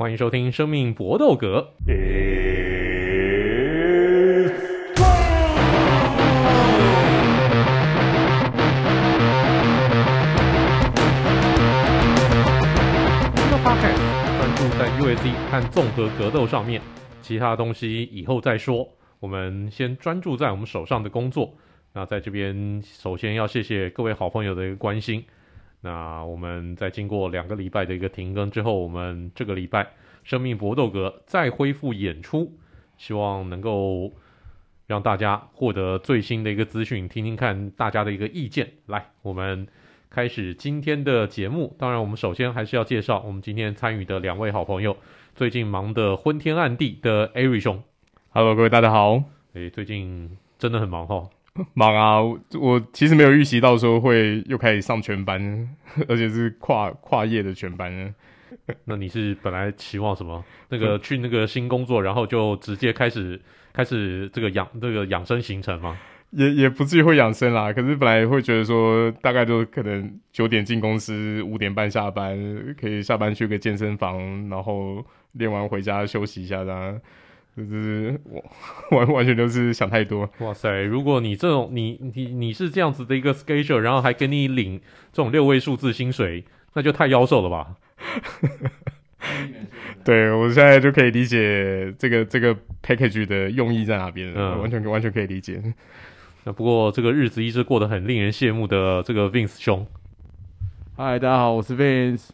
[0.00, 1.74] 欢迎收听《生命搏斗格》。
[1.86, 1.92] 这
[13.50, 14.00] 个 podcast
[14.38, 16.80] 专注在 UFC 和综合格斗上面，
[17.20, 18.88] 其他东西以后再说。
[19.18, 21.52] 我们先专注在我们手上的工作。
[21.92, 25.22] 那在这边，首先要谢谢各位好朋友的一个关心。
[25.82, 29.84] 那我们在经过两个礼拜的一个停更之后，我们这个礼拜
[30.24, 32.52] 《生命搏斗格》再恢复演出，
[32.98, 34.12] 希望能够
[34.86, 38.70] 让大家获得最新的一个资讯，听听看大家的一个意见。
[38.86, 39.66] 来，我们
[40.10, 41.74] 开始今天的节目。
[41.78, 44.96] 当然，我们首先还是要介绍我们今天参与的两位好朋友，
[45.34, 47.82] 最近忙得昏天暗地的 Ari 兄。
[48.28, 49.22] Hello，各位大家好。
[49.54, 51.30] 诶，最近真的很忙哈。
[51.74, 52.20] 忙啊！
[52.58, 55.68] 我其实没有预习到说会又开始上全班，
[56.08, 58.14] 而且是跨跨业的全班。
[58.84, 60.44] 那你是本来期望什么？
[60.68, 63.40] 那个去那个新工作，然后就直接开始
[63.72, 65.98] 开始这个养这个养生行程吗？
[66.30, 67.72] 也也不至于会养生啦。
[67.72, 72.38] 可是本来会觉得说，大概就可能九点进公司，五点半下班，
[72.80, 77.00] 可以下班去个健身房，然后练完回家休息一下这样。
[77.56, 78.42] 就是我
[78.96, 80.30] 完完全就是想太多。
[80.38, 80.82] 哇塞！
[80.82, 84.80] 如果你这种你你你是这样子的一个 schedule，然后还给你领
[85.12, 87.76] 这种六位数字薪水，那就太妖兽了吧？
[90.04, 95.60] 对，我现在就可以理解这个这个 package 的用意在哪边，嗯，完全完全可以理解。
[96.44, 99.86] 那不过这个日子一直过得很令人羡慕的这个 Vince 兄，
[100.96, 102.30] 嗨，大家好，我是 Vince。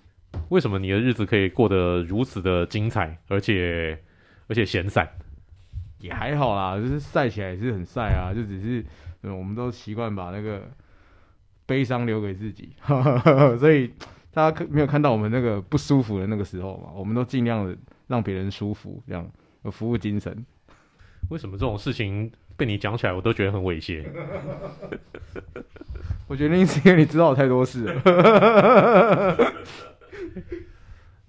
[0.51, 3.99] 为什么你的日子可以过得如此的精彩，而且？
[4.49, 5.09] 而且闲散
[5.99, 8.85] 也还好啦，就是晒起来也是很晒啊，就只是
[9.23, 10.63] 嗯，我们都习惯把那个
[11.65, 12.75] 悲伤留给自己，
[13.59, 13.93] 所以
[14.33, 19.29] 大家没有看到我们那个不舒服的那个时候嘛，我们都尽量的让别人舒服，这样
[19.63, 20.45] 有服务精神。
[21.31, 24.05] 为什么这种事情被你讲起来，我都觉得很猥亵？
[26.29, 29.37] 我觉得是因为你知道我太多事了。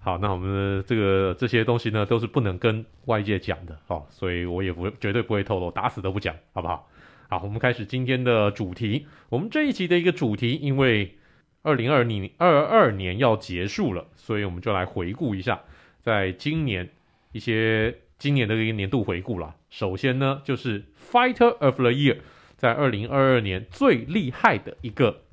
[0.08, 6.88] 好，那我们这个这些东西呢，都是不能跟外界讲的哦，所以我也不会绝对不会透露，打死都不讲，好不好？
[7.28, 9.06] 好，我们开始今天的主题。
[9.28, 11.18] 我们这一期的一个主题，因为
[11.62, 15.60] 二零二零二二年要结束了，所以我们就来回顾一下，
[16.00, 16.90] 在今年
[17.34, 19.56] 一些今年的一个年度回顾啦。
[19.70, 22.20] 首先呢，就是 Fighter of the Year，
[22.56, 25.24] 在二零二二年最厉害的一个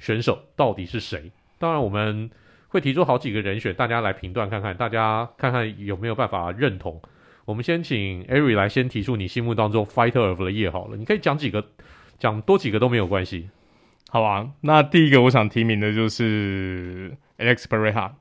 [0.00, 1.30] 选手到底是谁？
[1.60, 2.32] 当然我们。
[2.72, 7.02] 会提出好几个人选，大家来评断看看，大家看看有没有办法认同。
[7.44, 11.62] 我们先请 Ari 来先提出你心目当中 Fighter of the Year 好了，你可以讲几个，
[12.18, 13.50] 讲多几个都没有关系。
[14.08, 18.12] 好啊，那第一个我想提名的就是 Alex Pereira。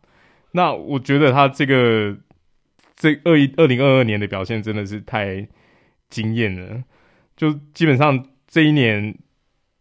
[0.52, 2.18] 那我觉得他这个
[2.98, 5.48] 这二一二零二二年的表现真的是太
[6.10, 6.84] 惊艳了，
[7.38, 9.18] 就基本上这一年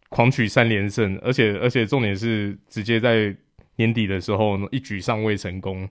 [0.07, 3.35] 狂取三连胜，而且而且重点是直接在。
[3.81, 5.89] 年底的时候，一举上位成功。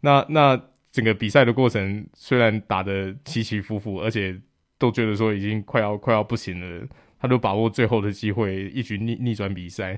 [0.00, 0.60] 那那
[0.90, 4.36] 整个比赛的过程虽然打得起起伏伏，而且
[4.78, 6.88] 都觉得说已经快要快要不行了，
[7.20, 9.96] 他都把握最后的机会，一举逆逆转比赛，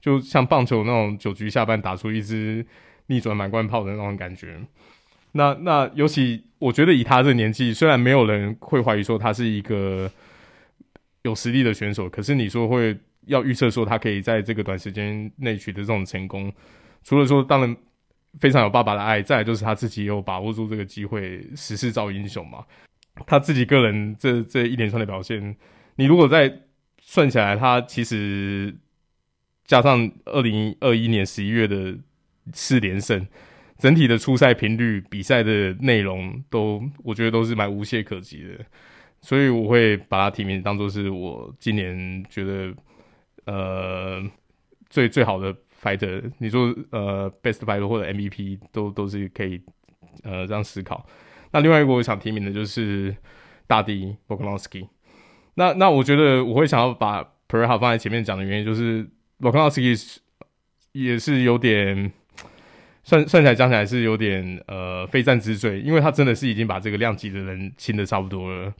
[0.00, 2.66] 就像棒球那种九局下半打出一支
[3.06, 4.58] 逆转满贯炮的那种感觉。
[5.32, 10.10] 那那尤其我觉得以他这年纪，虽然没有人会怀疑说他是一个
[11.22, 12.98] 有实力的选手，可是你说会。
[13.26, 16.52] 要预测说他可以在这个短时间内取得这种成功，
[17.04, 17.76] 除了说当然
[18.40, 22.64] 非常有爸爸的爱，再来就是他自己有把握住这个机会，时势造英雄嘛。
[23.26, 25.56] 他自己个人这这一连串的表现，
[25.96, 26.52] 你如果再
[27.00, 28.74] 算起来，他其实
[29.64, 31.96] 加上二零二一年十一月的
[32.52, 33.26] 四连胜，
[33.78, 38.64] 整体的出赛频率、比赛的内容都，我觉得都是蛮无懈可击的。
[39.20, 42.74] 所以我会把他提名当做是我今年觉得。
[43.44, 44.22] 呃，
[44.88, 49.60] 最最好的 fighter，你说呃 best fighter 或者 MVP 都都是可以
[50.22, 51.04] 呃这样思考。
[51.50, 53.16] 那另外一个我想提名的就是
[53.66, 54.86] 大帝 Volkanovski。
[55.54, 59.10] 那那我觉得我会想要把 Pereira 放在前面讲的原因，就是
[59.40, 60.18] Volkanovski
[60.92, 62.12] 也是有点
[63.02, 68.72] 算算起来讲起来是有点呃非战之罪，因为他真的是已经把这个量级的人清的差不多了。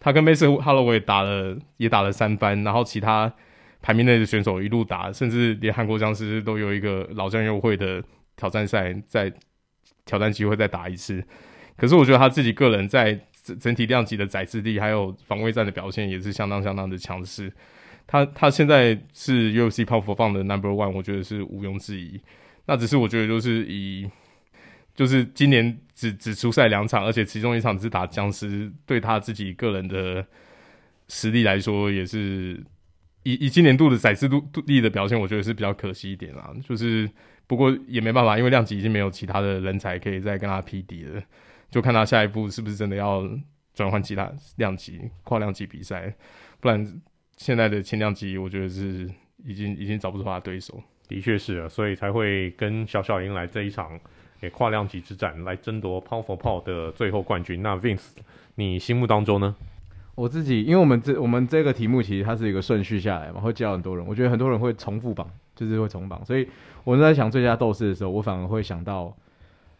[0.00, 3.32] 他跟 Max Holloway 打了也打了三番，然后其他。
[3.82, 8.02] 排名内的选手一路打，甚至连韩国僵尸都有一个老将优惠的
[8.36, 9.32] 挑战赛，在
[10.04, 11.24] 挑战机会再打一次。
[11.76, 13.18] 可是我觉得他自己个人在
[13.58, 17.50] 整体量级的载制力，还有防卫战的表现也是相当相当的强势。
[18.06, 22.20] 他他现在是 UFC 胖佛放的 Number One，我觉得是毋庸置疑。
[22.66, 24.08] 那只是我觉得就是以
[24.94, 30.26] 就是今年只只出赛两场，而且其中一场只是打僵尸，对他自己个人的
[31.08, 32.62] 实力来说，也是
[33.22, 36.52] 以以今年度的赛事度度力的表现，我觉得是比较可惜一点啦。
[36.66, 37.08] 就是
[37.46, 41.22] 不过也没办法，因为量级已经没有其他的人才可以再跟他匹敌了，
[41.70, 43.28] 就看他下一步是不是真的要
[43.74, 46.14] 转换其他量级跨量级比赛，
[46.60, 47.00] 不然
[47.36, 49.10] 现在的轻量级我觉得是
[49.44, 50.82] 已经已经找不出他的对手。
[51.08, 53.98] 的确是啊，所以才会跟小小鹰来这一场
[54.42, 57.62] 诶跨量级之战来争夺 Pound for Pool 的最后冠军。
[57.62, 58.10] 那 Vince，
[58.54, 59.56] 你心目当中呢？
[60.20, 64.06] 我自己，因为我们这我们这个题目其实它是一个顺序下来嘛，会教很多人。
[64.06, 65.26] 我觉得很多人会重复榜，
[65.56, 66.22] 就是会重榜。
[66.26, 66.46] 所以
[66.84, 69.16] 我在想最佳斗士的时候，我反而会想到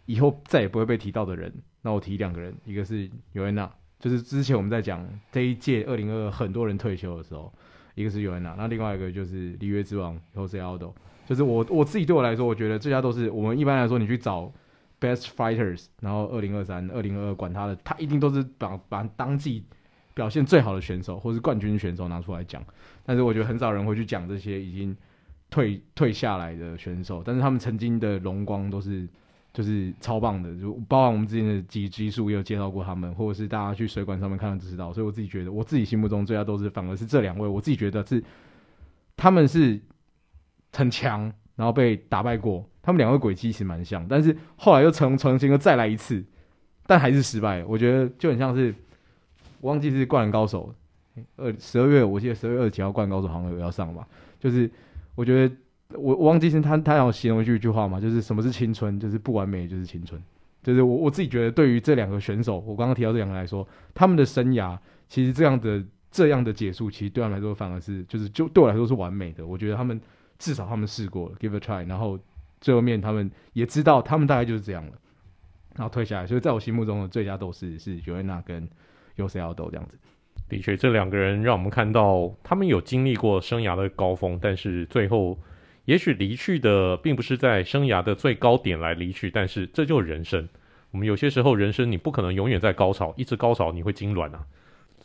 [0.06, 1.52] 以后再也不会被提到的人。
[1.82, 7.52] 那我提两个人，一个是尤安娜，就是之前我们在讲这一届二零二二很多人退休的时候，
[7.94, 10.94] 一个是尤安娜，那另外一个就是里约之王 Jose Aldo。
[11.26, 14.50] 就是我我自己对我来说，我觉得最佳斗士我们一般来说，你去找
[14.98, 19.66] Best Fighters，然后二零二三、二零二二管他的，他一定都是把把当季
[20.20, 22.62] 表现最好的选手或是冠军选手拿出来讲。
[23.06, 24.94] 但是我觉得很少人会去讲这些已经
[25.48, 29.08] 退退下来的选手，但是他们曾经的荣光都是
[29.54, 34.92] 就是超棒的，就包含我们之前的几集数也有介绍过他们，或者是大家去水管上面看就知道。
[34.92, 38.22] 所以我自己觉得，我自己心目中最佳都是反而是这两位，我自己觉得是
[39.16, 39.80] 他们是。
[40.72, 41.22] 很强，
[41.56, 46.24] 然后被打败过，他们两个轨迹其实蛮像，但是后来又重重新又再来一次，
[46.86, 47.64] 但还是失败。
[47.64, 48.72] 我觉得就很像是，
[49.60, 50.74] 我忘记是灌篮高手，
[51.36, 54.06] 二十二月我记得十二月二十几号灌篮高手好像有要上吧，
[54.38, 54.70] 就是
[55.14, 55.54] 我觉得
[55.94, 60.20] 我我忘记是他他想形容一句一句话嘛，就是什么是青春，就是不完美就是青春，
[60.62, 64.78] 就是我我自己觉得对于这两个选手，我刚刚提到这两个来说，他们的生涯
[65.08, 70.00] 其实这样的这样的结束，其实对他们来说反而是就是就对我来说是完美的，我觉得他们。
[70.40, 72.18] 至少他们试过了，give a try，然后
[72.62, 74.92] 最后面他们也知道，他们大概就是这样了，
[75.76, 76.26] 然后退下来。
[76.26, 78.66] 所以在我心目中的最佳斗士是尤安娜跟
[79.20, 79.98] Jose Aldo 这样子。
[80.48, 85.38] 的确，这两个人让我们看到他们有经历过生涯的高峰，但是最后
[85.84, 90.48] 也许离去的并不是在生涯的最高点来离去，但是这就是人生。
[90.90, 94.44] 我们有些时候人生你不可能永远在高潮，一直高潮你会痉挛啊。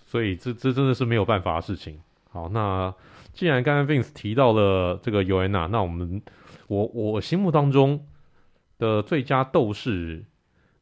[0.06, 2.00] 所以这这真的是没有办法的事情。
[2.30, 2.94] 好，那。
[3.34, 6.22] 既然刚刚 Vince 提到了这个尤安娜，那我们
[6.68, 8.08] 我我心目当中
[8.80, 10.24] 的最佳斗士，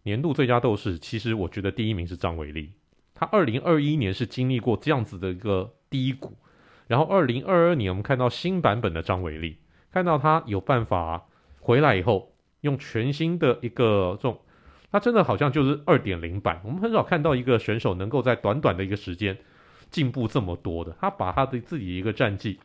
[0.04, 2.70] 年度最佳斗士，其实我觉得第一名是张伟丽。
[3.24, 6.34] 他二零二一年是经历过这样子的一个低谷，
[6.88, 9.60] 然后二零二二年我们看到新版本的张伟丽，
[9.94, 11.26] 看到他有办法
[11.62, 14.42] 回来以后，用全新的一个这种，
[14.92, 16.60] 他真的好像就是二点零版。
[16.66, 19.38] 我们很少看到一个选手能够在短短的一个时间。
[19.90, 22.60] 进步这么多的，他把他的自己一个战绩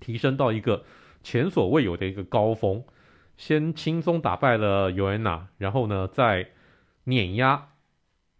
[0.00, 0.84] 提升到一个
[1.22, 2.82] 前所未有的一个高峰，
[3.36, 6.48] 先轻松打败了尤安娜，然后呢再
[7.04, 7.68] 碾压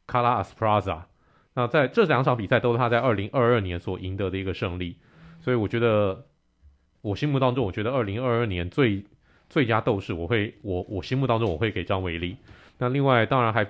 [0.06, 1.06] 卡拉阿斯普拉扎。
[1.56, 4.96] 那在这两场比赛都是他在二零二二年所赢得的一个胜利，
[5.40, 6.26] 所以我觉得
[7.00, 9.04] 我心目当中，我觉得二零二二年最
[9.50, 12.36] 最佳斗士，我会我我心目当中我会给张伟丽。
[12.78, 13.66] 那另外当然还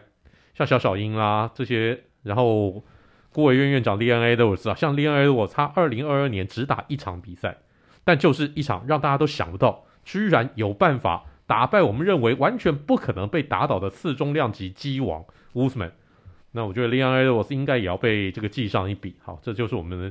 [0.52, 2.84] 像小小鹰啦这些，然后。
[3.32, 7.58] 孤委院院长 Leon Edwards 啊，像 LNA，我他二零二二年只打一场比赛，
[8.02, 15.22] 但就是一场让大家都想不到，居然有办法打败我们认为完全不可能被打倒的次中量级鸡王
[15.52, 15.90] Usman。
[16.56, 19.14] 那我觉得 Leon Edwards 应该也要被这个记上一笔。
[19.22, 20.10] 好，这就是我们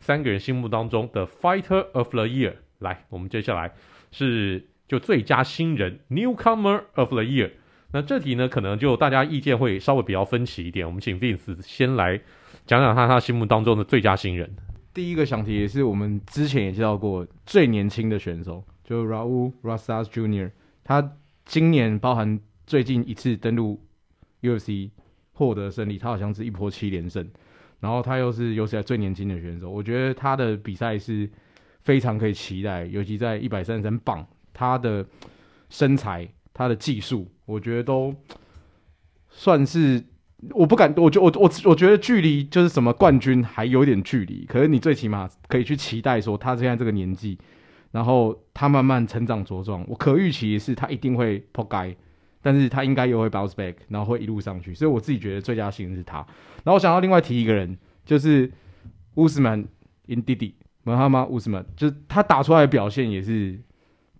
[0.00, 2.54] 三个人心目当中的 Fighter of the Year。
[2.78, 3.70] 来，我们接下来
[4.10, 7.50] 是就最佳新人 Newcomer of the Year。
[7.92, 10.86] 那这题呢，可能就大家意见会稍微比较分歧一点。
[10.86, 12.18] 我们请 Vince 先来。
[12.64, 14.48] 讲讲他他心目当中的最佳新人。
[14.94, 20.50] 第一个想提也是我们之前也介绍过最年轻的选手，就 Raul Rosas Jr.，
[20.84, 23.80] 他今年包含最近一次登陆
[24.42, 24.90] UFC
[25.32, 27.26] 获得胜利，他好像是一波七连胜，
[27.80, 31.28] 然后他又是有史以来最年轻的选手，我觉得他的比赛是
[31.82, 35.04] 非常可以期待，尤其在一百三十三磅，他的
[35.68, 38.14] 身材、他的技术，我觉得都
[39.28, 40.04] 算是。
[40.50, 47.38] 我不敢，我觉我我我觉得距离就是什么冠军还有点距离，可是你最起码可以去期待说他现在这个年纪，
[47.92, 51.96] 然后他慢慢成长茁壮，我可预期是他一定会扑街，
[52.42, 56.18] 但是他应该又会 bounce back，然后会一路上去，所以我自己觉得最佳新人是他。
[56.18, 58.52] 然后我想要另外提一个人，就是
[59.14, 59.64] 乌斯曼
[60.08, 63.58] Indy 穆哈马乌斯曼，就是他打出来的表现也是，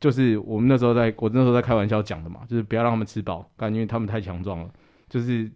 [0.00, 4.71] 就是我们那时候在我那时候在开玩笑讲的嘛，就是不要让他们吃饱，感觉他们太强壮了，
[5.09, 5.50] 就是。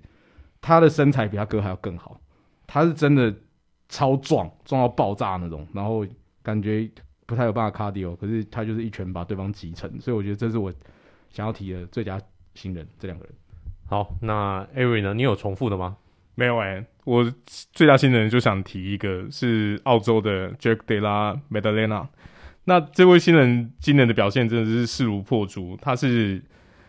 [0.63, 2.21] 他的身材比他哥还要更好，
[2.67, 3.33] 他是真的
[3.89, 6.05] 超壮，壮到爆炸那种，然后
[6.43, 6.91] 感觉
[7.25, 10.73] 不太有办法 cardio，可是他就是一拳把对方击沉，所以我觉得这是我
[11.31, 12.21] 想要提的最佳
[12.57, 13.33] 新人这两个人。
[13.89, 15.15] 好，那 Ari 呢？
[15.15, 15.97] 你有重复的吗？
[16.35, 17.33] 没有哎、欸，我
[17.73, 22.09] 最大新人就想提一个是澳洲的 Jake Della Maddalena。
[22.65, 25.79] 那这位新人今年的表现真的是势如破竹。
[25.81, 26.43] 他是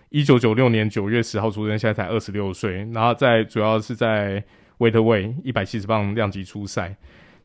[0.09, 2.77] 一九九六年九月十号出生，现在才二十六岁。
[2.93, 4.43] 然后在主要是在
[4.79, 6.97] Welterweight 一百七十磅量级出赛。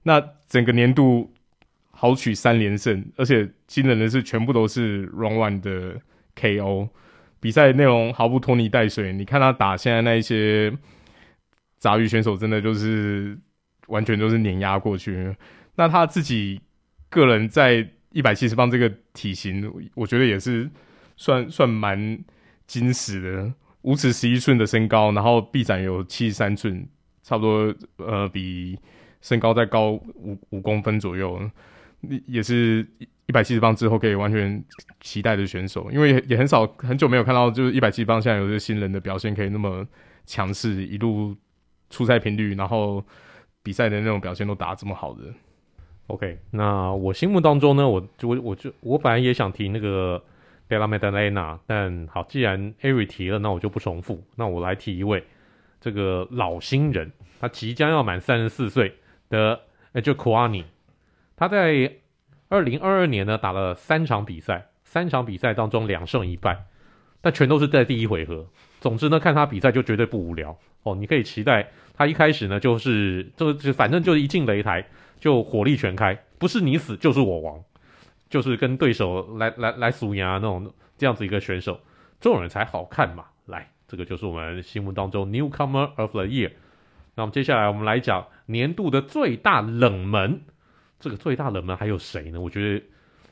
[0.05, 1.31] 那整个年度
[1.91, 6.01] 豪取三连胜，而且惊人的是全部都是 Round One 的
[6.35, 6.89] KO。
[7.43, 9.13] 比赛内容毫不拖泥带水。
[9.13, 10.73] 你看他打现在那一些。
[11.83, 13.37] 杂鱼选手真的就是
[13.89, 15.37] 完全都是碾压过去。
[15.75, 16.61] 那他自己
[17.09, 20.71] 个人在一百七十磅这个体型，我觉得也是
[21.17, 22.25] 算算蛮
[22.69, 23.53] 精实的。
[23.81, 26.87] 五尺十一寸的身高，然后臂展有七十三寸，
[27.25, 28.79] 差不多呃比
[29.21, 31.51] 身高再高五五公分左右，
[32.29, 32.87] 也是
[33.27, 34.65] 一百七十磅之后可以完全
[35.01, 35.91] 期待的选手。
[35.91, 39.87] 因为也很少很久没有看到，就是一百七十磅现在有些新人的表现可以那么
[40.27, 41.37] 强势，一路。
[41.95, 43.05] 出赛频率，然后
[43.63, 45.25] 比赛的那种表现都打这么好的
[46.07, 46.39] ，OK。
[46.51, 50.25] 那我心目当中呢，我就我我就我本来也想提那个
[50.71, 54.25] Della Maddalena，但好，既然 Ari 提了，那我就不重复。
[54.37, 55.23] 那我来提一位
[55.83, 58.95] 这个老新人，他即将要满三十四岁
[59.29, 59.61] 的
[59.93, 60.65] Angel Kouani，
[61.37, 61.93] 他在
[62.53, 66.67] 二零二二年呢打了三场比赛，三场比赛当中两胜一败，
[67.23, 68.47] 但全都是在第一回合。
[68.79, 71.71] 总之呢，看他比赛就绝对不无聊哦，你可以期待。
[71.95, 74.87] 他一开始呢，就是就就反正就是一进擂台
[75.19, 77.59] 就火力全开，不是你死就是我亡，
[78.29, 81.81] 就是跟对手来来来数牙那种这样子一个选手，
[82.21, 83.25] 这种人才好看嘛。
[83.47, 86.51] 来，这个就是我们心目当中 Newcomer of the Year。
[87.15, 90.43] 那么接下来我们来讲年度的最大冷门，
[91.03, 92.41] 这个最大冷门还有谁呢？
[92.41, 92.83] 我觉得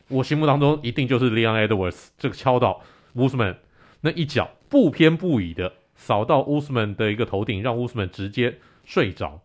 [0.09, 2.83] 我心目当中一定就是 Leon Edwards 这个敲倒
[3.15, 3.57] Usman
[4.03, 5.73] 那一脚不偏不倚的。
[5.95, 9.39] 扫到 w o s m a n 的一个头顶，让 w o s m a n 直接睡着。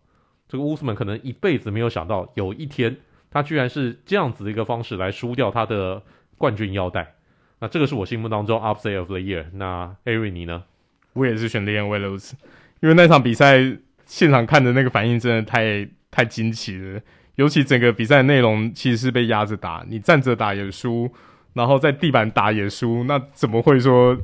[0.47, 2.95] 这个 w o s m a n 可能一辈子没有想到，有一天
[3.29, 6.01] 他居然是这样子的一个方式来输掉他的
[6.37, 7.15] 冠军腰带。
[7.59, 9.47] 那这个是我心目当中 Upset of the Year。
[9.55, 10.63] 那艾瑞尼呢？
[11.11, 12.31] 我也是选 Leon Edwards，
[12.79, 13.59] 因为那场比赛
[14.05, 17.01] 现场看的那个反应真的太太惊奇了。
[17.35, 21.11] 尤其整个比赛内容其实是被压着打，你站着打也输，
[21.53, 24.17] 然后在地板打也输，那怎么会说？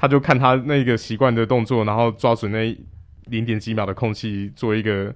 [0.00, 2.78] 他就看他那个习惯的动作，然后抓准那
[3.24, 5.12] 零点几秒的空隙做一个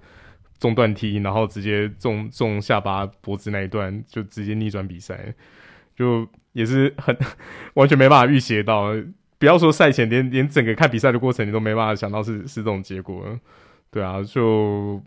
[0.59, 5.33] 中段踢，然后直接中中下巴脖子那一段，就直接逆转比赛，
[5.95, 7.17] 就也是很
[7.75, 8.93] 完全没办法预习到。
[9.39, 13.39] 不要说赛前，连连整个看比赛的过程，你都没办法想到是是这种结果。
[13.91, 15.01] 对啊，就。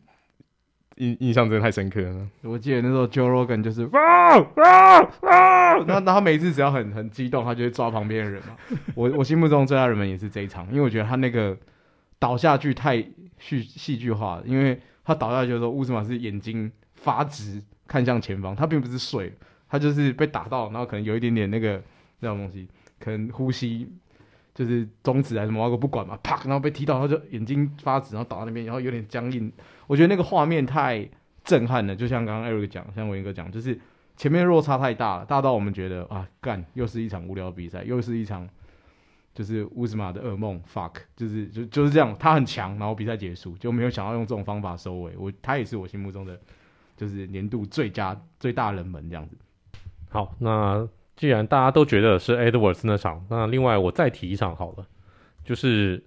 [0.96, 2.28] 印印象真的太深刻了。
[2.42, 8.56] 我记得那时候 Joe Rogan 就是哇哇哇，那那他每次只要很很激动，他就会抓旁边的人嘛。
[8.96, 11.58] 我我心目中最大人们也是这一场，因为我觉得他那个
[12.18, 12.98] 倒下去太
[13.40, 19.34] 戏戏剧化了，因为他倒下去的时候，乌兹马是眼睛发直看向前方，他并不是睡，
[19.70, 21.82] 他就是被打到，然后可能有一点点那个
[22.20, 22.68] 那种东西，
[23.00, 23.92] 可能呼吸。
[24.56, 29.52] 就是中指还是什么，我不管嘛，啪，然后被踢到，他就眼睛发紫，然后倒在那边，然后有点僵硬。
[29.86, 31.06] 我觉得那个画面太
[31.44, 33.78] 震撼了，就像刚刚 Eric 讲，像文英哥讲，就是
[34.16, 38.48] 前面落差太大了，大到我们觉得啊，干，又是一场无聊比赛，又是一场
[39.34, 45.12] 就是乌兹马的噩梦，fuck，就是就就是这样，他很强，然后比赛结束，就没有想要用这种方法收尾。
[45.18, 46.40] 我他也是我心目中的
[46.96, 49.36] 就是年度最佳最大冷门这样子。
[50.10, 50.88] 好，那。
[51.16, 54.86] 既然大家都觉得是 Edwards 那场，那另外我再提一场好了，
[55.46, 56.04] 就是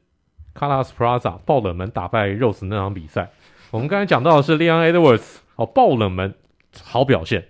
[0.55, 3.31] Carlos Plaza 爆冷门打败 Rose 那场比赛。
[3.71, 6.35] 我们刚才讲到的是 Leon Edwards 哦，爆冷门
[6.83, 7.49] 好表现，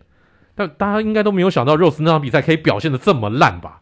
[0.54, 3.80] 但大家应该都没有想到 Rose 那场比赛可以表现的这么烂吧？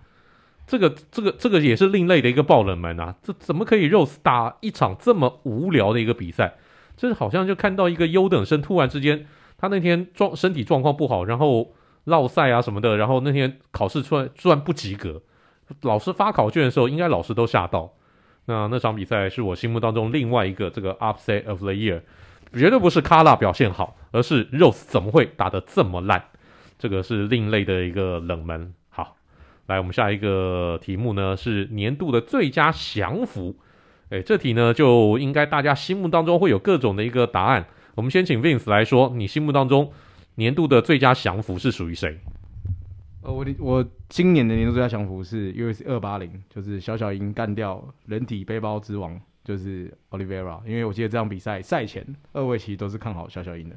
[0.66, 3.14] 这个这个这个也是另类的一个爆冷门啊！
[3.23, 6.54] 这怎么可以 Rose 打一场这么无聊的一个比赛？
[6.97, 9.26] 这好像就看到一个优等生突然之间，
[9.59, 11.73] 他那天状身体状况不好，然后。
[12.07, 15.21] 落赛啊什么的，然后那天考试出来突然不及格，
[15.83, 17.93] 老师发考卷的时候，应该老师都吓到。
[18.47, 22.01] 那那场比赛是我心目当中另外一个这个 upset of the year，
[22.53, 26.23] 绝对不是卡拉表现好，而是 Rose 怎么会打得这么烂？
[26.79, 28.73] 这个是另类的一个冷门。
[28.89, 29.17] 好，
[29.67, 33.57] 来我们下一个题目呢是年度的最佳降服。
[34.11, 37.67] 诶，这题呢就应该大家心目当中会有各种的一个答案。
[37.97, 39.93] 我们先请 Vince 来说，你心目当中。
[40.37, 42.19] 年度的最佳降服是属于谁？
[43.23, 50.61] 呃，我我今年的年度最佳降服是 UFC 二八零，就是小小鹰干掉人体背包之王，就是 Oliveira。
[50.64, 53.76] 因为我记得这场比赛赛前二位其实都是看好小小鹰的。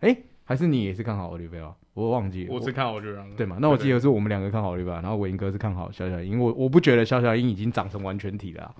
[0.00, 1.72] 诶，还是你也是看好 Olivera？？
[1.94, 3.24] 我忘记了，我是看好 Olivera。
[3.36, 3.56] 对嘛？
[3.60, 8.74] 那我记得是我们两个看好 Olivera，，然后伟英哥是看好小小鹰，因为我我不觉得小小鹰已经长成完全体了、啊。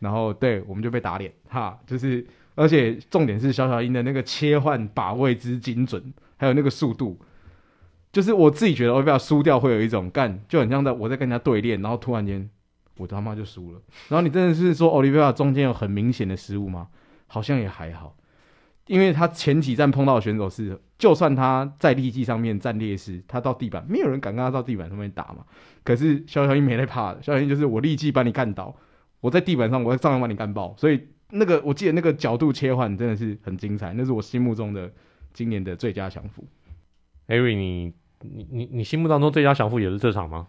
[0.00, 6.02] 然后对，我们就被打脸哈，就是而且重点是小小鹰的那个切换把位之精准，
[6.42, 7.20] 还有那个速度，
[8.12, 12.50] 就是我自己觉得奥利维亚输掉会有一种干，就很像在我在跟人家对练，然后突然间
[12.96, 13.80] 我他妈就输了。
[14.08, 16.88] 然后你真的是说奥利维亚中间有很明显的失误吗？
[17.28, 18.16] 好像也还好。
[18.88, 25.44] 因为他前几站碰到的选手是，就算他在力技上面占劣势，他到地板没有人敢跟他到地板上面打嘛。
[25.84, 28.74] 可是肖小英没在怕的，肖小英就是我力技把你干倒，
[29.20, 30.74] 我在地板上我照样把你干爆。
[30.76, 34.92] 所以那个我记得那个角度切换真的是很精彩，那是我心目中的
[35.32, 36.44] 今年的最佳降服。
[37.26, 40.48] 艾瑞，你你你你心目当中最佳降服也是这场吗？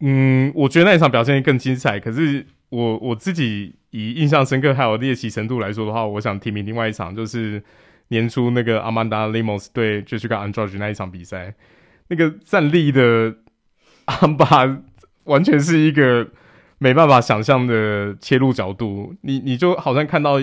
[0.00, 1.98] 嗯，我觉得那一场表现更精彩。
[1.98, 3.74] 可是我我自己。
[3.90, 7.64] 以印象深刻还有猎奇程度来说的话，我想提名另外一场，就是
[8.08, 11.54] 年初那个阿曼达·雷莫斯对 Jessica Andrade 那一场比赛，
[12.08, 13.34] 那个站立的
[14.04, 14.78] 安巴
[15.24, 16.28] 完全是一个
[16.76, 20.38] 没办法想象的切入角度，你你就好像看到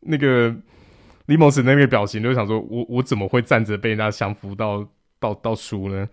[0.00, 0.52] 那个
[1.32, 4.86] 李莫斯那个表情，就想说我我怎么会站着被人家降服到
[5.18, 6.06] 到到输呢？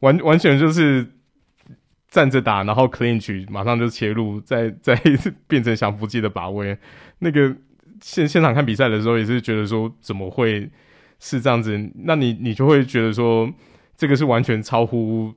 [0.00, 1.06] 完完全就是。
[2.12, 4.94] 站着打，然后 clinch 马上就切入，再 再
[5.48, 6.76] 变成降服技的把位。
[7.20, 7.56] 那个
[8.02, 10.70] 现现场看比赛的时候，也是觉得说怎么会
[11.18, 11.90] 是这样子？
[12.04, 13.50] 那你你就会觉得说，
[13.96, 15.32] 这个是完全超乎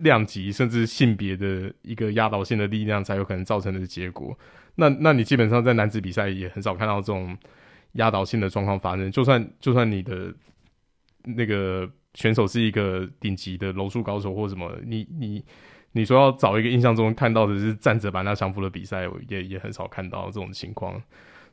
[0.00, 4.38] 量级甚至性别的一个压倒性的力量才有可能造成的结果。
[4.74, 7.34] 那那你基本上在男子比赛也很少看到这种
[7.92, 9.10] 压倒性的状况发生。
[9.10, 10.34] 就算就算你的
[11.24, 15.44] 那个选手是一个顶级的柔术高手或什么，你你。
[15.92, 21.02] 你说要找一个印象中看到的是站着把那降服的比赛，也也很少看到这种情况。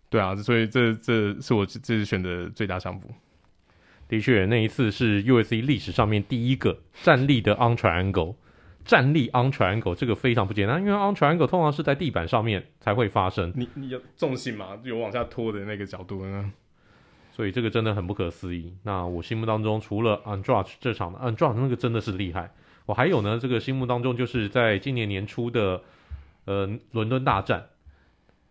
[0.10, 3.10] 对啊，所以这这是我这次选的最大降服。
[4.10, 8.36] 的确，那一次是 USC 历史上面第一个站立的 On Triangle
[8.86, 13.52] 站立 arm triangle 这个非常不简单，因为 arm triangle 通常是在地板上面才会发生。
[13.56, 14.80] 你你有重心嘛？
[14.84, 16.54] 有往下拖的那个角度呢？
[17.32, 18.74] 所以这个真的很不可思议。
[18.84, 22.54] 那我心目当中除了 Andrade 这场的 Andrade 那个真的是厉害。
[22.86, 25.82] 我还有呢，这个心目当中就是在今年年初的，
[26.46, 27.70] 呃，伦敦大战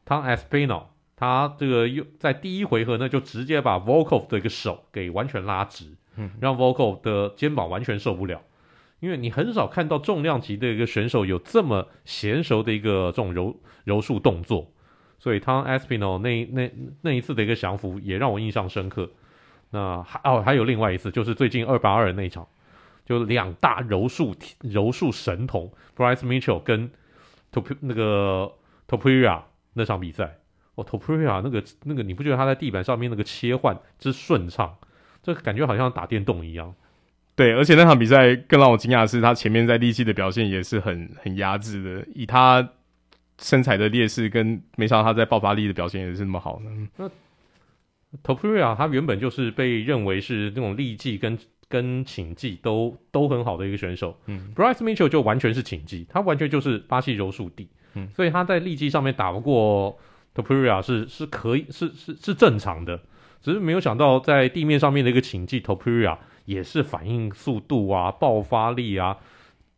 [0.05, 8.43] ，Tom Aspinall 他这个又在第一回合呢，就直接把 Volkov 的一个手给完全拉直，嗯，让 Volkov 的肩膀完全受不了。
[9.01, 14.73] 因为你很少看到重量级的一个选手有这么娴熟的一个这种柔柔术动作，
[15.19, 19.11] 所以 Tom Aspinall 那那那一次的一个降服也让我印象深刻。
[19.71, 22.47] 那还哦还有另外一次，就是最近二八二那场。
[23.07, 26.91] 就两大柔术柔术神童，Bryce Mitchell 跟
[27.53, 28.51] Top 那个
[28.89, 29.43] Topuria
[29.75, 30.39] 那场比赛，
[30.75, 34.79] 哦，Topuria 那个那个，你不觉得他在地板上面那个切换之顺畅，
[35.23, 36.75] 这感觉好像打电动一样。
[37.37, 42.69] 对，而且那场比赛更让我惊讶的是，他前面在力气的表现也是很很压制的，以他
[43.41, 46.89] 身材的劣势，跟没想到他在爆发力的表现也是那么好呢。
[46.97, 47.11] 那
[48.23, 51.37] Topuria 他原本就是被认为是那种力技跟
[51.69, 59.99] 跟倾技都都很好的一个选手，嗯，Bryce Mitchell 就完全是倾技，他完全就是巴西柔术帝，嗯，所以他在力技上面打不过
[60.37, 63.01] Topuria 是是可以是是是正常的，
[63.43, 69.17] 只是没有想到在地面上面的一个倾技 Topuria 也是反应速度啊、爆发力啊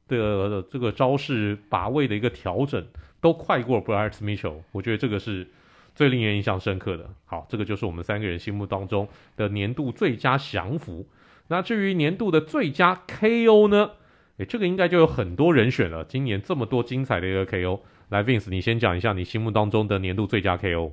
[0.09, 2.87] 的这个招式把位的一个调整
[3.21, 5.49] 都快过 Bryce Mitchell，我觉得这个是
[5.95, 7.11] 最令人印象深刻的。
[7.25, 11.09] 好，这个就是我们三个人心目当中的年度最佳降服。
[11.49, 13.91] 那至于年度的最佳 KO 呢？
[14.39, 16.05] 诶，这个应该就有很多人选了。
[16.05, 20.93] 今年这么多精彩的一个 KO，来 Vince，你先讲一下你心目当中的年度最佳 KO。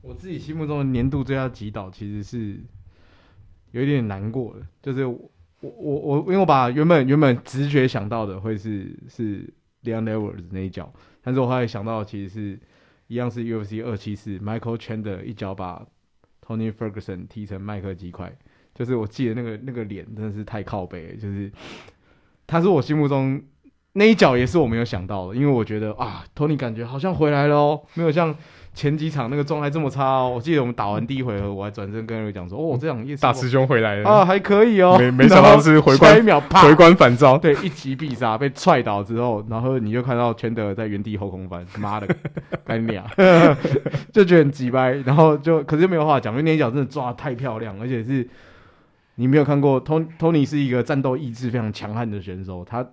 [0.00, 2.60] 我自己心目中的年度最佳击倒其实是
[3.70, 9.52] 有一点难过了，就是我我我，因为我把原本原本直觉想到的会是是
[9.84, 12.60] Leon Edwards 那一脚，但是我后来想到其实是
[13.06, 15.86] 一样是 UFC 二七四 Michael Chandler 一脚把
[16.46, 18.36] Tony Ferguson 踢成麦克鸡块。
[18.74, 21.50] 就是我记得那个那个脸真的是太靠背，就是
[22.46, 23.42] 他是我心目中
[23.94, 28.32] 那一脚也是我没有想到的，因为我觉得啊，托尼感觉好像回来了哦，没有像
[28.72, 30.32] 前几场那个状态这么差哦。
[30.36, 34.96] 我记得我们打完第一回合，我还转身跟人讲说，哦，这样大师兄回来了啊，还可以哦。
[34.98, 42.06] 没没想到是回关，一秒啪回关反招，对，一击必杀，被踹倒之后，然后你就看到全德在原地后空翻，妈的，
[42.64, 43.04] 干你啊，
[44.12, 48.28] 就觉得很鸡掰，然后就可是又没有话讲，因为那一脚真的抓得太漂亮，而且是。
[49.20, 52.86] 你没有看过托托尼是一个战斗意志非常强悍的选手，他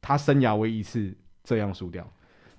[0.00, 2.10] 他生涯唯一一次这样输掉，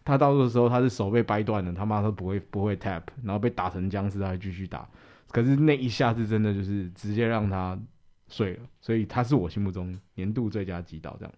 [0.04, 4.88] 他到的时候他是手被掰断了，他妈都不会不会 tap，然后被打成僵尸，他还继续打，
[5.30, 7.80] 可是那一下子真的就是直接让他
[8.27, 11.34] 睡了，所以他是我心目中年度最佳击倒这样。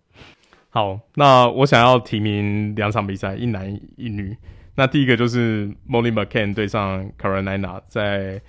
[0.70, 4.36] 好，那我想要提名两场比赛，一男一女。
[4.76, 8.42] 那第一个就是 Molly McCann 对上 Carolina，在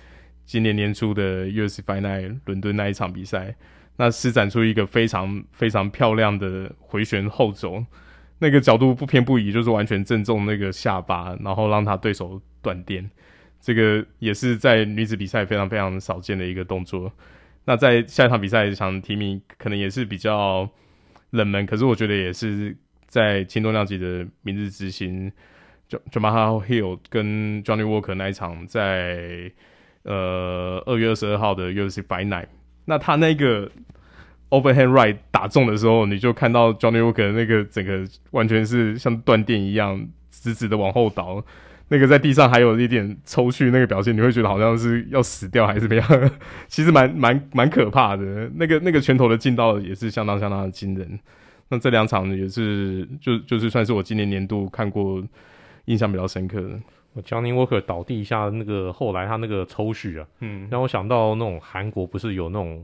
[0.43, 3.55] 今年年初的 US Final 伦敦那一场比赛，
[3.97, 7.85] 那施展出一个非常非常漂亮的回旋后轴，
[8.39, 13.09] 那个角度不偏不倚，就是完全正中那个下巴，然后让他对手断电。
[13.59, 17.11] 这个也是在女子比赛非常非常少见的一个动作。
[17.65, 20.69] 那在下一场比赛想提名，可能也是比较
[21.31, 22.77] 冷门，可是我觉得也是
[23.07, 25.31] 在轻重量级的明日之星。
[25.89, 29.51] Jamahal Hill 跟 Johnny Walker 那一场在
[30.03, 32.47] 呃二月二十二号的 UFC Fight Night，
[32.85, 33.69] 那他那个
[34.49, 41.43] Overhand Right 打中的时候，你就看到 Johnny Walker 那个整个完全是像断电一样，直直的往后倒，
[41.89, 46.31] 那个在地上还有一点抽搐那个表现，你会觉得好像是要死掉还是怎么样？
[46.67, 51.19] 其实蛮蛮蛮可怕的，那个那个拳头的劲道也是相当相当的惊人。
[51.69, 55.23] 那这两场也是就就是算是我今年年度看过。
[55.87, 56.79] 印象比较深刻的，
[57.23, 62.83] Johnny Walker 倒地一下那个后来他那个抽搐啊，嗯，让我想到那种韩国不是有那种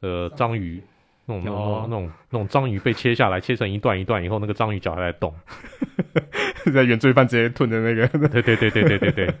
[0.00, 0.82] 呃章鱼，
[1.26, 5.34] 那种那种、哦、那种那种章鱼被切下来切成一段一段以后，那个章鱼脚还在动，
[6.74, 9.34] 在原罪犯直接吞的那个，对对对对对对对。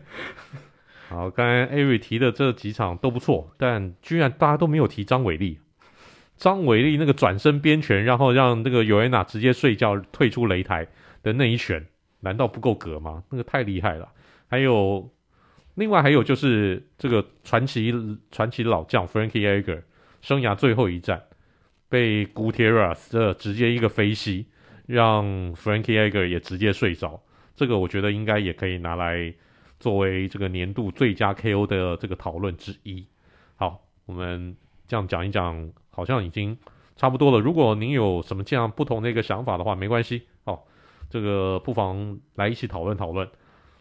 [1.08, 5.58] 好，刚才 Ari 提的这几场都不错，但居然大家都没有提张伟丽，
[6.36, 10.86] 张伟丽那个转身边拳，然后让那个尤安娜直接睡觉退出擂台
[11.22, 11.86] 的那一拳。
[12.20, 13.22] 难道不够格吗？
[13.30, 14.08] 那个太厉害了。
[14.48, 15.10] 还有，
[15.74, 17.92] 另外还有就是这个传奇
[18.30, 19.82] 传奇老将 Frankie Edgar
[20.20, 21.22] 生涯最后一战
[21.88, 24.46] 被 Gutierrez 这直接一个飞膝，
[24.86, 27.22] 让 Frankie Edgar 也直接睡着。
[27.54, 29.34] 这个我觉得应该也可以拿来
[29.78, 33.06] 作为这个年度最佳 KO 的这个讨论之一。
[33.56, 34.56] 好，我们
[34.86, 36.56] 这样讲一讲，好像已经
[36.96, 37.38] 差不多了。
[37.38, 40.22] 如果您有什么这样不同的一个想法的话，没关系。
[40.44, 40.66] 好。
[41.10, 43.26] 这个不妨来一起讨论讨论。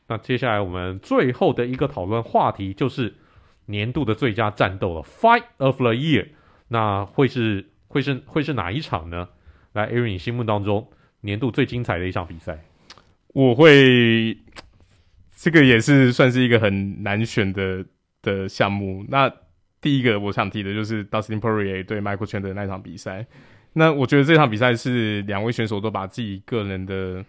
[0.07, 3.15] 那接下来我们最后的一个讨论话题就是
[3.65, 6.27] 年度的最佳战斗了，Fight of the Year。
[6.69, 9.29] 那会是会是会是哪一场呢？
[9.73, 10.89] 来，Aaron，你心目当中
[11.21, 12.63] 年度最精彩的一场比赛？
[13.33, 14.37] 我会，
[15.35, 17.85] 这个也是算是一个很难选的
[18.21, 19.05] 的项目。
[19.09, 19.31] 那
[19.79, 23.25] 第一个我想提的就是 Dustin Poirier 对 Michael Chandler 的那场比赛。
[23.73, 27.23] 那我觉得这场比赛是两位选手都把自己个人的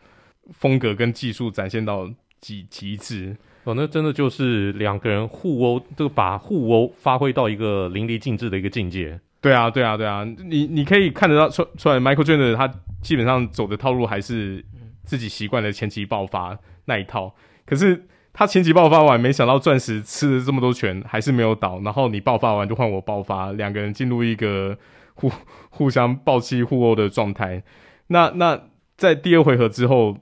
[0.52, 9.18] 风格跟技术展现到极极致哦，那真的就是两个人互殴，就把互殴发挥到一个淋漓尽致的一个境界。
[9.40, 12.68] 对啊，对啊，对啊，你你可以看得到出出来，Michael Chandler 他
[13.00, 14.64] 基本上走的套路还是
[15.04, 24.76] 自己习惯的前期爆发那一套，可是他前期爆发完，没想到钻石吃了这么多拳还是没有倒，然后你爆发完就换我爆发，两个人进入一个。
[25.20, 25.32] 互
[25.70, 27.64] 互相暴气互殴的状态，
[28.06, 28.56] 那那
[28.96, 30.16] 在第二回合之后，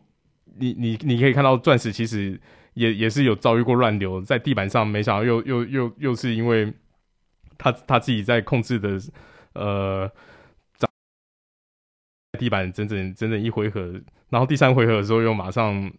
[0.59, 2.41] 你你你可以看到钻石其实
[2.75, 6.73] 也也是有遭遇过乱流，在地板上，没想到又又又又是因为
[7.59, 8.99] 他他自己在控制的
[9.55, 10.11] 呃，
[10.79, 10.89] 在
[12.39, 15.91] 地板整整整整一回合，然后第三回合的时候又马上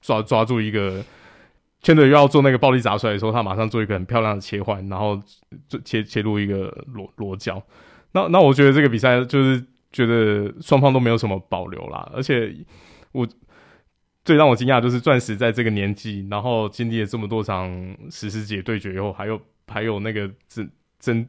[0.00, 1.04] 抓抓住一个，
[1.82, 5.22] 圈着又要做那个暴力砸出来的时候，他马上做一个很漂亮的切换，然后
[5.84, 7.62] 切切入一个裸裸脚。
[8.12, 9.62] 那那我觉得这个比赛就是
[9.92, 12.54] 觉得双方都没有什么保留啦，而且
[13.12, 13.28] 我
[14.24, 17.68] 最让我惊讶就是钻石在这个年纪，然后经历了这么多场
[18.10, 21.26] 史诗级对决以后，还有还有那个争争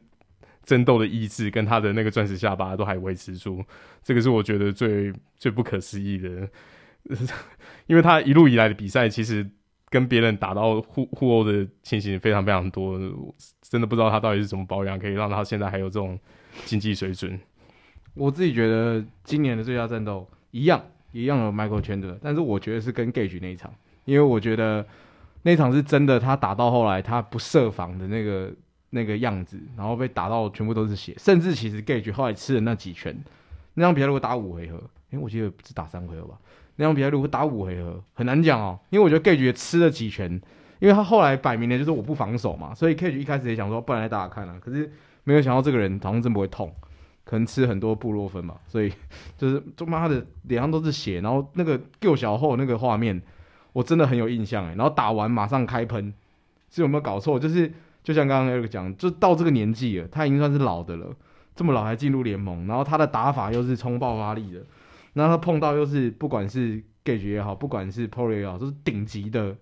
[0.64, 3.64] 争斗的意志跟他的那个钻石下巴都还维持住，
[4.02, 6.48] 这个是我觉得最最不可思议的，
[7.86, 9.48] 因为他一路以来的比赛其实
[9.90, 12.98] 跟别人打到互互殴的情形非常非常多，
[13.62, 16.18] 真的不知道他到底是怎么保养，可以让他现在还有这种。
[16.64, 17.38] 经济水准，
[18.14, 20.82] 我自己觉得今年的最佳战斗一样
[21.22, 23.72] 一样有 Michael Chandler，但是我觉得是跟 Gage 那一场，
[24.04, 24.86] 因为我觉得
[25.42, 28.52] 那场是真的，他打到后来他不设防的那个
[28.90, 33.16] 那个样子，然后被打到全部都是血，甚至其实 Gage 后来吃的那几拳，
[33.74, 34.76] 那场比赛如果打五回合，
[35.10, 36.38] 因为我记得不是打三回合吧？
[36.76, 40.30] 那场比赛如果打五回合很难讲哦，因为我觉得 Gage 吃了几拳，
[40.80, 44.92] 因为他后来摆明了就是我不防守嘛，所以 Gage 一开始也想说不然来打打看啊，可是。
[45.28, 46.72] 没有想到这个人好像真不会痛，
[47.26, 48.92] 可能吃很多布洛芬嘛，所以
[49.36, 53.20] 就是他妈的脸上都是血，然后那个右小后那个画面
[53.72, 56.14] 我真的很有印象哎，然后打完马上开喷，
[56.70, 57.36] 是有没有搞错？
[57.36, 57.72] 就是
[58.04, 61.14] 就像刚刚 Eric 讲，就到这个年纪了，他已经算是老的了，
[61.56, 64.64] 这么老还进入联盟，然后他的打法又是冲爆发力的，
[65.14, 69.56] 然后他碰到又是不管是 Gage 也好，不管是 Poirier 也好，都是顶级的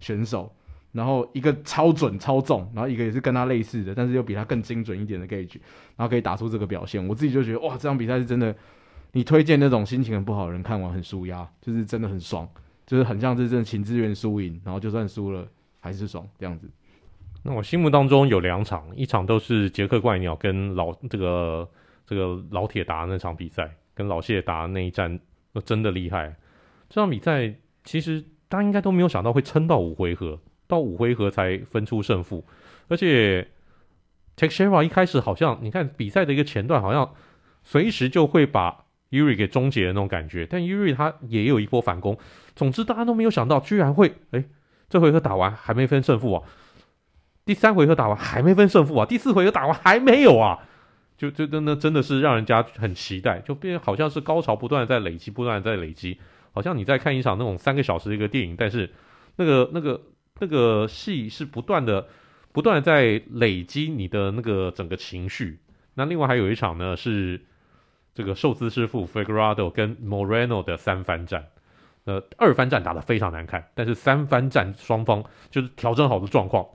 [0.00, 0.52] 选手。
[0.96, 5.58] 然后一个超准超重，然后一个也是跟他类似的，但是又比他更精准一点的 gauge，
[5.94, 7.06] 然后可以打出这个表现。
[7.06, 8.56] 我自己就觉得哇，这场比赛是真的，
[9.12, 12.48] 你推荐那种心情很不好的人看完很舒压，就是真的很爽，
[12.86, 15.46] 就是很像是真的请支援输赢，然后就算输了
[15.80, 16.66] 还是爽这样子。
[17.42, 21.68] 那我心目当中有两场，一场都是杰克怪鸟跟老这个
[22.06, 25.20] 这个老铁打的那场比赛，跟老谢打那一战，
[25.62, 26.34] 真的厉害。
[26.88, 27.54] 这场比赛
[27.84, 30.40] 其实大家应该都没有想到会撑到五回合。
[30.68, 32.44] 到五回合才分出胜负，
[32.88, 33.46] 而且
[34.36, 37.14] Teixeira 一开始好像你看比赛的一个前段，好像
[37.62, 40.44] 随时就会把 Yuri 给终结的那种感觉。
[40.44, 42.18] 但 Yuri 他也有一波反攻。
[42.54, 44.44] 总之大家都没有想到，居然会哎，
[44.88, 46.42] 这回合打完还没分胜负啊！
[47.44, 49.06] 第三回合打完还没分胜负啊！
[49.06, 50.58] 第四回合打完还没有啊！
[51.16, 56.18] 就就真的真的是让人家很期待，就变好像是高潮不断在累积，不断在累积，
[56.52, 58.90] 好像你在看一场那种三个小时的一个电影，但是
[59.36, 60.02] 那个那个。
[60.38, 62.08] 那个戏是不断的、
[62.52, 65.60] 不断的在累积你的那个整个情绪。
[65.94, 67.40] 那另外还有一场呢，是
[68.14, 71.46] 这个寿司师傅 Figueroa 跟 Moreno 的三番战。
[72.04, 76.66] 呃，二番战打得非常难看，但是三番战双方就是调整好的状况，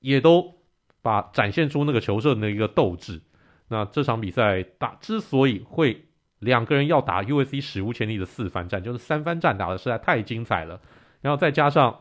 [0.00, 0.54] 也都
[1.02, 3.20] 把展现出那个球社的一个斗志。
[3.68, 6.06] 那这场比赛打之所以会
[6.38, 10.80] 两个人要打 UFC 史无前例的四番战，就是三番战打得实在太精彩了，
[11.20, 12.00] 然后再加上。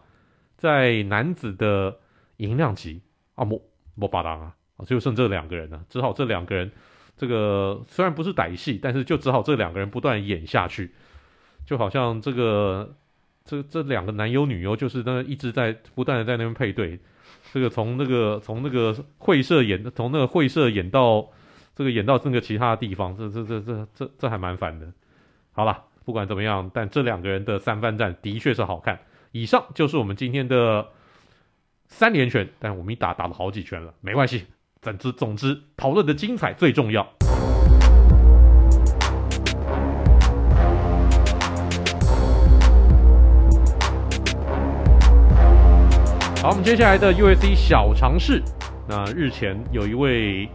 [0.58, 1.98] 在男子的
[2.38, 3.02] 银量级
[3.36, 3.62] 啊，莫
[3.96, 6.72] 莫巴当啊，就剩这两个人了，只好这两个人，
[7.16, 10.92] 这个虽然不是歹戏，但是就只好这两个人不断演下去，
[11.66, 12.96] 就好像这个
[13.46, 17.00] 这这两个男优女优就是那一直在不断的在那边配对，
[17.54, 21.30] 这个从那个从那个会社演，从那个会社演到
[21.76, 24.92] 这个演到那个其他的地方，这这这这这这还蛮烦的。
[25.52, 29.00] 好了，不管怎么样，但这两个人的三番战的确是好看。
[29.32, 30.88] 以上就是我们今天的
[31.88, 34.46] 三连拳，但我们一打打了好几拳了，没关系。
[34.82, 37.04] 总之总之，讨论的精彩最重要。
[46.42, 48.42] 好，我们接下来的 U S C 小尝试。
[48.88, 50.48] 那日前有一位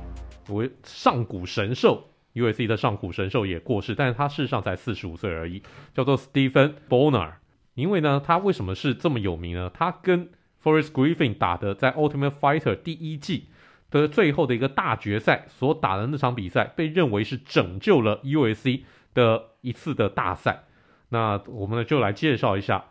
[0.48, 7.32] 我上古神兽 U S C 的上古神兽也过世，但是他事实上才四十五岁而已，叫做 Stephen Bonner。
[7.74, 9.70] 因为呢，他为什么是这么有名呢？
[9.72, 10.30] 他跟
[10.62, 13.46] Forest Griffin 打的在 Ultimate Fighter 第一季
[13.90, 18.82] 的最后的一个大决赛所打的那场比赛，被认为是拯救了 UFC
[19.14, 20.64] 的一次的大赛。
[21.08, 22.84] 那我们呢就来介绍一下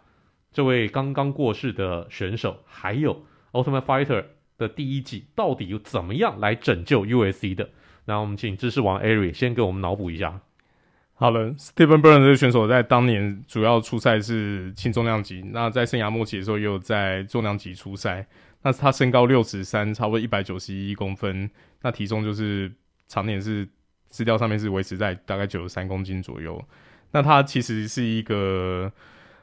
[0.52, 4.26] 这位刚刚过世的选手，还有 Ultimate Fighter
[4.58, 7.70] 的第一季到底有怎么样来拯救 UFC 的。
[8.06, 10.42] 那我们请知识王 Ari 先给我们脑补一下。
[11.22, 18.26] 好了，Stephen Bonnar 这个选手在当年主要出赛是轻重量级，那在生涯末期的时候也有在重量级出赛。
[18.64, 21.48] 那他身高六尺三，差不多一百九十一公分，
[21.84, 22.72] 那体重就是
[23.08, 23.70] 常年是
[24.10, 26.60] 资料上面是维持在大概九十三公斤左右。
[27.12, 28.92] 那他其实是一个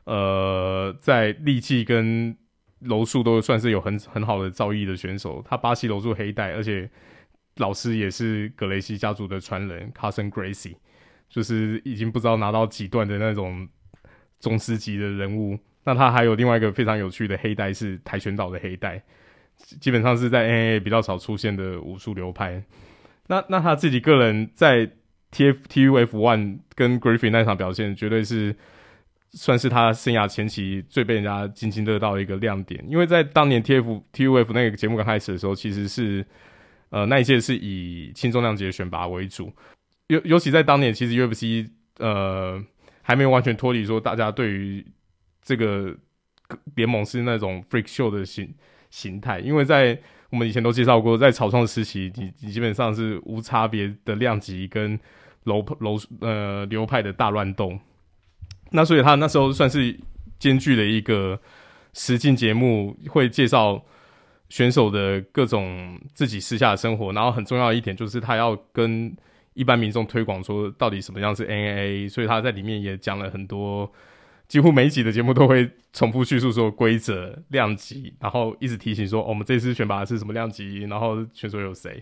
[0.03, 2.37] 呃，在力气跟
[2.81, 5.41] 柔术都算是有很很好的造诣的选手。
[5.49, 6.91] 他巴西柔术黑带，而且
[7.59, 10.75] 老师也是格雷西家族的传人，Carson Gracie。
[11.29, 13.69] 就是已经不知道拿到几段的那种
[14.41, 19.03] 宗师级的人物，那他还有另外一个非常有趣的黑带是跆拳道的黑带，
[19.81, 22.63] 基本上是在 N A 比较少出现的武术流派。
[23.27, 24.91] 那那他自己个人在
[25.33, 28.57] TF TUF One 跟 Griffin 那场表现，绝对是
[29.33, 32.83] 算是他生涯前期最被人家津津乐道的一个亮点。
[32.89, 36.25] 因为在当年 TF TUF 那个节目刚开始的时候，其实是
[36.89, 39.53] 呃那一届是以轻重量级的选拔为主。
[40.09, 41.69] 尤尤其在当年，其实 UFC
[41.99, 42.63] 呃
[43.03, 44.85] 还没有完全脱离说大家对于
[45.43, 45.95] 这个
[46.75, 48.55] 联盟是那种 freak show 的形
[48.91, 49.99] 形态，因为在
[50.31, 54.99] 我们以前都介绍过，在草创时期，你你基本上是无差别的量级跟
[55.45, 57.79] 流流呃流派的大乱斗，
[58.71, 59.99] 那所以他那时候算是
[60.39, 61.41] 兼具了一个
[61.95, 63.83] 实境节目，会介绍
[64.49, 69.15] 选手的各种自己私下的生活，然后很重要的一点就是他要跟
[69.59, 72.09] 一般民众推广说到底什么样是 NAA？
[72.09, 73.93] 所以他在里面也讲了很多，
[74.47, 82.01] 几乎每一集的节目都会重复叙述说规则、量级，然后一直提醒说、哦、我们这次选拔的是什么量级，然后选手有谁。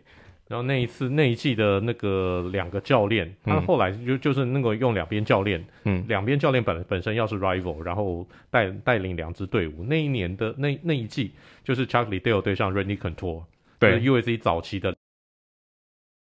[0.49, 9.83] 然后那一次那一季的那个两个教练，他后来就就是那个用两边教练，嗯，两边教练本本身要是 rival，然后带带领两支队伍。
[9.85, 11.33] 那一年的那那一季
[11.65, 13.43] 就是 Chuck Liddell 对上 Randy Couture，
[13.81, 14.95] 对 UFC 早期的。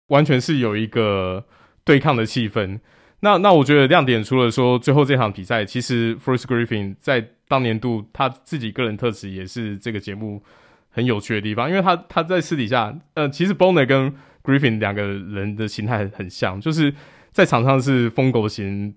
[0.08, 1.46] 完全是有一个
[1.84, 2.80] 对抗的气氛。
[3.22, 10.44] 那那我觉得亮点除了说最后这场比赛，其实 Forrest Griffin 在当年度他自己个人特质也是这个节目
[10.90, 14.14] 很有趣的地方，因为他他在私底下，呃，其实 Boner 跟
[14.44, 16.94] Griffin 两个人的形态很像，就是
[17.32, 18.94] 在场上是疯狗型，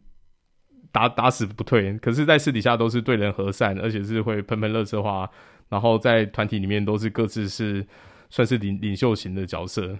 [0.91, 5.31] 打打死不退，可是在私底下都是对人和善，而且是会喷喷垃圾话，
[5.69, 7.87] 然后在团体里面都是各自是
[8.29, 9.97] 算是领领袖型的角色，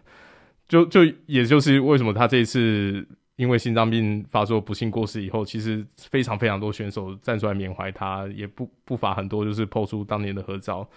[0.69, 3.07] 就就也就是为什么他这一次。
[3.37, 10.89] 因为心脏病发作不幸过世以后，其实非常非常多选手站出来缅怀他，也不不乏很多就是 PO 出当年的合照，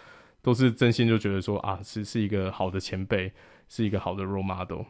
[0.41, 3.33] 都是真心就觉得说啊，是是一个好的前辈，
[3.67, 4.85] 是一个好的 role model。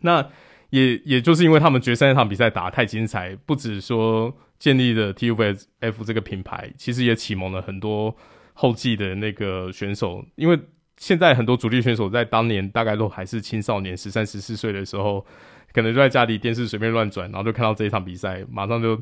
[0.00, 0.26] 那
[0.70, 8.16] 也也就是因为他们决赛那场比赛打得太精彩，不止说建立了 TUFF 这个品牌，其实也启蒙了很多
[8.54, 10.24] 后继的那个选手。
[10.36, 10.58] 因为
[10.96, 15.26] 现在很多主力选手在当年大概都还是青少年，十三十四岁的时候。
[15.72, 18.98] 可能就在家里电视随便乱转，然后就看到这一场比赛，马上就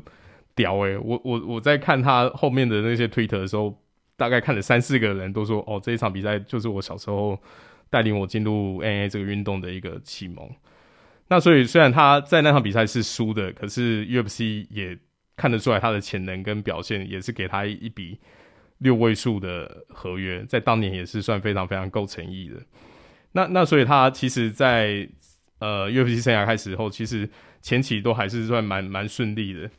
[0.55, 3.81] 屌诶、欸，我我我在看他后面的那些推特的时候，
[4.17, 7.39] 大概看了三四个人都说，哦，这一场比赛就是我小时候
[7.89, 10.49] 带领我进入 NA 这个运动的一个启蒙。
[11.29, 14.97] 那所以虽然他在那场比赛是输的，可是 UFC 也
[15.37, 18.19] 看得出来他的潜能跟表现，也是给他一笔
[18.79, 22.55] 六位数的合约，在当年也是算非常非常够诚意的。
[23.31, 25.07] 那那所以他其实，在
[25.59, 27.29] 呃，UFC 生涯开始后，其实
[27.61, 29.69] 前期都还是算蛮蛮顺利的。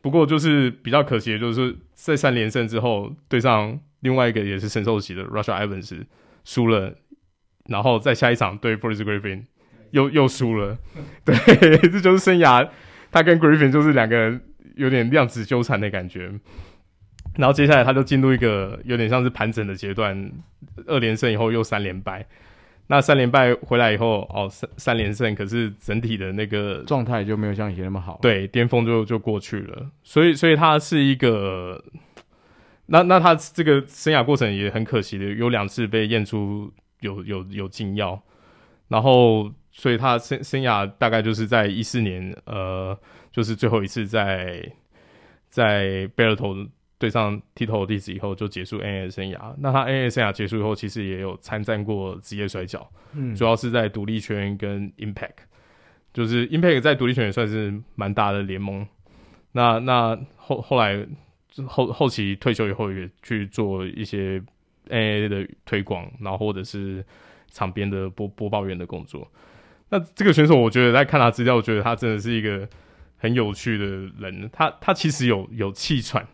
[0.00, 6.04] 不过就是比较可惜的，就是在三连胜之后，对上另外一个也是神兽级的 Russia Evans
[6.44, 6.94] 输了，
[7.66, 9.44] 然后在下一场对 Forrest Griffin
[9.90, 10.76] 又又输了。
[11.24, 11.34] 对，
[11.88, 12.68] 这就是生涯，
[13.10, 14.40] 他跟 Griffin 就是两个人
[14.76, 16.32] 有点量子纠缠的感觉。
[17.36, 20.32] 然后接下来他就进入一个有点像是盘整的阶段，
[20.86, 22.26] 二连胜以后又三连败。
[22.86, 28.18] 那三连败回来以后，哦，三三连胜，可是整体的那个状态就没有像以前那么好。
[28.20, 29.90] 对，巅峰就就过去了。
[30.02, 31.82] 所以，所以他是一个，
[32.86, 36.70] 那那他这个生涯过程也很可惜的，有两次被验出
[37.00, 38.22] 有有有禁药，
[38.88, 42.96] 然后，所以他生生涯大概就是在一四年，呃，
[43.32, 44.70] 就是最后一次在
[45.48, 46.54] 在贝尔头。
[47.04, 49.54] 对上 Tito Ortiz 以后就结束 MMA 生涯。
[49.58, 55.44] 那他 MMA 生涯结束以后，其实也有参战过职业摔角，嗯，主要是在独立圈跟 Impact，
[56.14, 58.86] 就是 Impact 在独立圈也算是蛮大的联盟。
[59.52, 61.06] 那那后后来
[61.66, 64.42] 后后期退休以后，也去做一些
[64.88, 67.04] MMA 的推广，然后或者是
[67.50, 69.30] 场边的播播报员的工作。
[69.90, 72.66] 那这个选手，我觉得在看他资料，我觉得他真的是一个
[73.18, 73.84] 很有趣的
[74.18, 74.48] 人。
[74.50, 76.26] 他他其实有有气喘。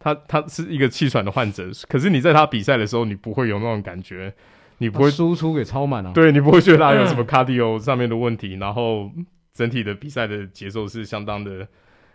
[0.00, 4.32] 他他是一个气喘的患者，可是你在他比赛的时候，你不会有那种感觉，
[4.78, 9.10] 你不会输出给超满啊，对，你不会觉得他有什么 cardio 上面的问题，然后
[9.52, 11.66] 整体的比赛的节奏是相当的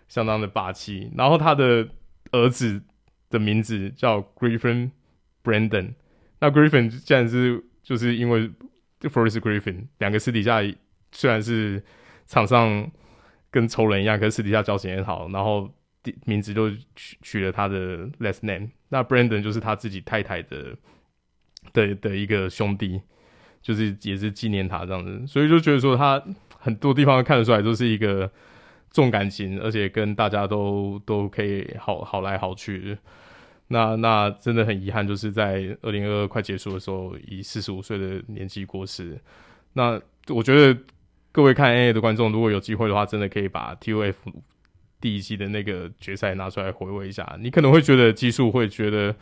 [0.07, 1.11] 相当的霸气。
[1.17, 1.85] 然后他的
[2.31, 2.81] 儿子
[3.29, 4.91] 的名字叫 Griffin
[5.43, 5.93] Brandon，
[6.39, 8.49] 那 Griffin 竟然是就是因为
[9.01, 10.61] Forrest Griffin 两个私底下
[11.11, 11.83] 虽然是
[12.27, 12.89] 场上
[13.51, 15.69] 跟仇人一样，可是私底下交情也好，然后。
[16.25, 20.75] 名字就取取了他的 last name，那 Brandon 就是他自己太太的
[21.71, 23.01] 的的一个兄弟，
[23.61, 26.21] 就是也是纪念他这样子，所以就觉得说他
[26.59, 28.29] 很多地方看得出来都是一个
[28.91, 32.97] 重感情，而且跟大家都都可以好好来好去。
[33.69, 39.19] 那那真的很遗憾，就是在二零二二快结束的时候，以四十五岁的年纪过世。
[39.73, 40.79] 那我觉得
[41.31, 44.13] 各位看 MMA 的观众，如果有机会的话，真的可以把 TUF。
[45.03, 49.13] 第一季的那个决赛拿出来回味一下，你可能会觉得技术会觉得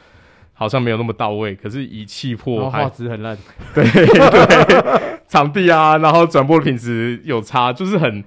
[0.53, 3.35] 好像没有那么到位，可是以气魄画质很烂，
[3.73, 8.23] 对对，场地啊，然后转播的品质有差，就是很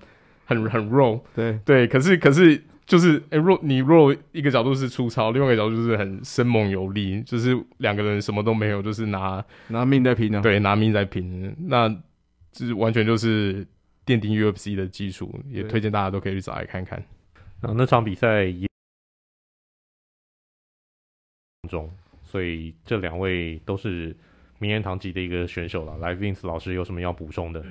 [0.46, 1.56] 很很弱，对。
[1.64, 11.88] 对，可是可是就是诶弱你弱一个角度是粗糙，另外一个角度就是很生猛有力，就是两个人什么都没有，就是拿拿命在拼啊，对，拿命在拼，那
[12.50, 13.64] 这是完全就是
[14.04, 17.00] 奠定 UFC 的基础，也推荐大家都可以去找来看看。
[17.64, 18.68] 啊，那场比赛也
[21.68, 21.90] 中，
[22.22, 24.14] 所以这两位都是
[24.58, 25.96] 名人堂级的一个选手了。
[25.96, 27.64] 来，Vince 老师有什么要补充的？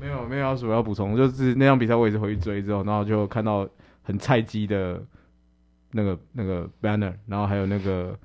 [0.00, 3.68] 没有，没有什么要补充，就是那场比赛我也是回去追之后，然后就看到
[4.02, 5.02] 很菜鸡的
[5.92, 8.18] 那个那个 banner，然后还有那个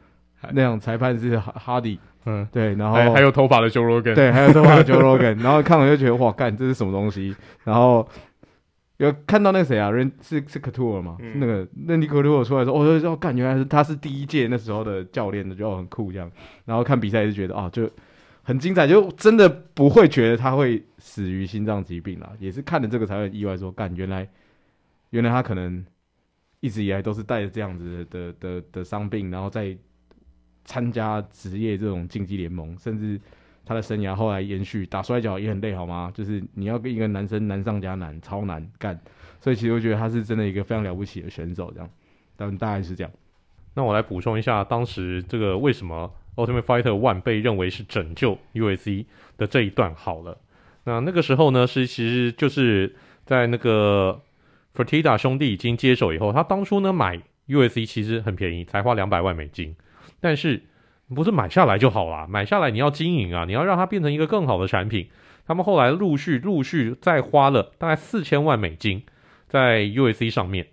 [0.53, 7.35] 那场裁判是 Hardy，嗯，对，然后还，有头发的 Joe Rogan，对，还有头发的 Joe Rogan，然后看完就觉得哇，干，这是什么东西？
[7.65, 8.07] 然后。
[9.05, 9.89] 有看到那个谁啊？
[9.89, 11.17] 人是是 Couture 吗？
[11.19, 16.31] 嗯、那个那尼 Couture 出来说，哦，要干，原来是他是第一届那时候的教练的，就很酷这样。
[16.65, 17.89] 然后看比赛也是觉得啊，就
[18.43, 22.31] 很精彩，就真的不会觉得他会死于心脏疾病啦。
[22.39, 24.29] 也是看了这个才会意外说，干，原来
[25.09, 25.83] 原来他可能
[26.59, 29.75] 一直以来都是带着这样子的的的的伤病，然后在
[30.63, 33.19] 参加职业这种竞技联盟，甚至
[33.71, 36.11] 他的生涯后来延续打摔跤也很累，好吗？
[36.13, 38.99] 就是你要跟一个男生难上加难，超难干。
[39.39, 41.89] 所以其实我觉得他是真的一个非常了不起的选手，这样，
[42.35, 43.09] 但大概是这样。
[43.73, 49.05] 那我来补充一下，当时这个为什么 Ultimate Fighter One 被认为是拯救 UFC
[49.37, 50.37] 的这一段好了。
[50.83, 52.93] 那那个时候呢，是其实就是
[53.25, 54.21] 在那个
[54.75, 59.73] Fertitta 兄弟已经接手以后，他当初呢买 UFC 其实很便宜，才花两百万美金。
[60.19, 60.61] 但是
[61.13, 65.09] 不是买下来就好啦，买下来你要经营啊，你要让它变成一个更好的产品。
[65.45, 69.03] 他们后来陆续陆续再花了大概四千万美金
[69.47, 70.67] 在 UAC 上面。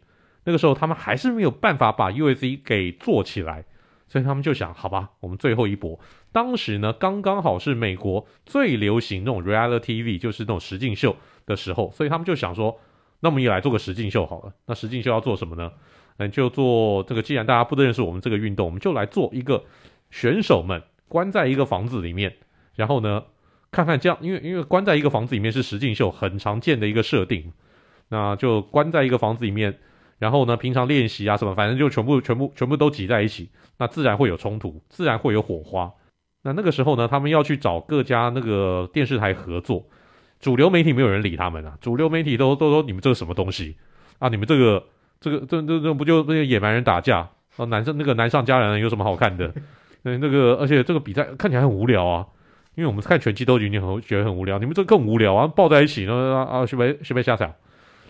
[0.45, 3.65] 那个时候他们还是没有办法把 UAC 给做起来，
[4.07, 5.99] 所以他们就想，好吧，我们最后一搏。
[6.31, 11.17] 当时呢，刚刚好是美国最流行那种 reality TV，就是那种实境秀
[11.47, 12.79] 的时候，所以他们就想说，
[13.21, 14.53] 那我们也来做个实境秀好了。
[14.67, 15.73] 那实境秀要做什么呢？
[16.19, 17.23] 嗯，就做这个。
[17.23, 19.65] 既然大家不认识我们这个运动，我们就来做一个
[20.11, 22.37] 选手们关在一个房子里面，
[22.75, 23.25] 然后呢，
[23.71, 27.53] 看看这样，因为因为关在一个房子里面是实境秀很常见的一个设定，
[28.09, 29.79] 那就关在一个房子里面。
[30.19, 35.93] 然后呢，平常练习啊什么，反正就全部、全部、全部都挤在一起，那自然会有冲突，自然会有火花。
[36.43, 39.87] 那那个时候呢，他们要去找各家那个电视台合作，
[40.41, 43.77] 主流媒体没有人理他们啊，主流媒体都都说你们这个什么东西
[44.19, 44.85] 啊，你们这个
[45.21, 49.55] 这个这这这不就那个野蛮人打架啊，男生那个难上加难有什么好看的？
[50.09, 52.27] 那那个而且这个比赛看起来很无聊啊，
[52.75, 57.55] 因为我们看拳击都已经很觉得很无聊，你们这更无聊啊，抱在一起呢啊，是不是是不是下场？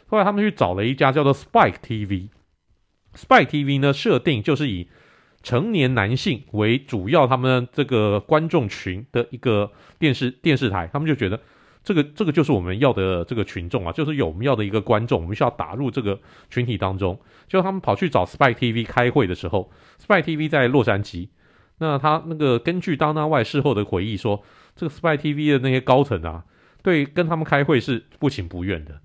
[0.07, 4.89] 后来他们去找了一家叫做 Spike TV，Spike TV 呢，设定就是以
[5.43, 11.41] 成年男性为主要，他们这个观众群的一个电视电视台，他们就觉得
[11.85, 16.19] 这个这个就是我们要的这个群众啊，就是有我们要的一个观众，我们需要打入这个
[16.51, 17.19] 群体当中。
[17.47, 19.71] 就他们跑去找 Spike TV 开会的时候
[20.05, 21.29] ，Spike TV 在洛杉矶，
[21.79, 24.43] 那他那个根据 Dana White 事后的回忆说，
[24.75, 26.45] 这个 Spike TV 的那些高层啊，
[26.83, 29.01] 对跟他们开会是不情不愿的。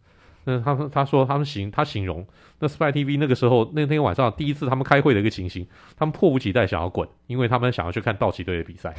[0.45, 2.27] 那他他说他们形他形容
[2.59, 5.65] 那 Spike TV 那个时候那天晚上第一次他们开会的一个情形，
[5.95, 8.93] 他们迫不及待想要滚，因为他们想要去看道奇队的比赛，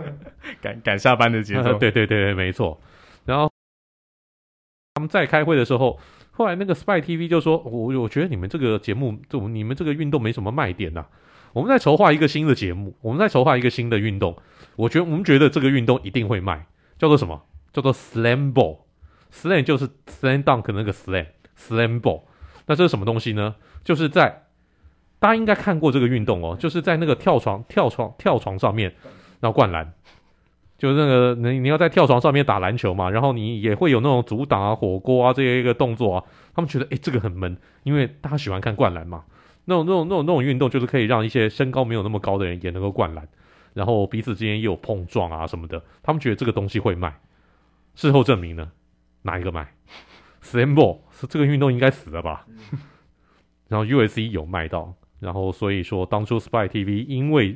[0.60, 1.74] 赶赶下班的节奏。
[1.80, 2.78] 对对对，没错。
[3.24, 3.50] 然后
[4.94, 5.98] 他们在开会的时候，
[6.32, 11.08] 后来那个 Spike TV 就说：“我我觉得你们这个节目，就你们这个运动没什么卖点呐、啊。
[11.52, 14.36] 我们在筹划一个新的节目，我们在筹划一个新的运动。
[14.76, 16.66] 我觉得我们觉得这个运动一定会卖，
[16.98, 17.42] 叫做什么？
[17.72, 18.78] 叫做 Slam Ball。”
[19.32, 22.20] Slam 就是 Slam Dunk 那个 Slam，Slam Ball，
[22.66, 23.54] 那这是什么东西呢？
[23.82, 24.44] 就是在
[25.18, 28.94] 大家应该看过这个运动哦，就是在那个跳床、跳床、跳床上面，
[29.40, 29.90] 然后灌篮，
[30.76, 36.24] 就是那个你你要在跳床上面打篮球嘛，然后你也会有那种阻挡啊、火锅啊这些一个动作啊。
[36.54, 39.24] 他们觉得诶这个很闷，因为大家喜欢看灌篮嘛。
[39.64, 43.28] 那种那种那种那种运动就是可以让一些身高没有那么高的人也能够灌篮，
[43.74, 45.82] 然后彼此之间也有碰撞啊什么的。
[46.02, 47.20] 他们觉得这个东西会卖，
[47.94, 48.72] 事后证明呢？
[49.22, 49.72] 哪一个卖？
[50.42, 52.46] Slam Ball 是这个运动应该死了吧？
[53.68, 57.50] 然后 USC 有卖到，然后所以说当初 Spy TV 因为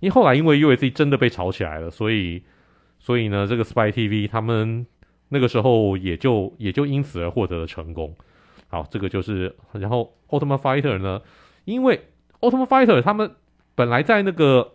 [0.00, 2.42] 因为后来因为 USC 真的被炒起来了，所以
[2.98, 4.86] 所以呢这个 Spy TV 他们
[5.30, 8.14] 那个时候也就也就因此而获得了成功。
[8.68, 11.22] 好，这个就是然后 Ultimate Fighter 呢，
[11.66, 12.08] 因为
[12.40, 13.32] Ultimate Fighter 他们
[13.74, 14.72] 本来在那个。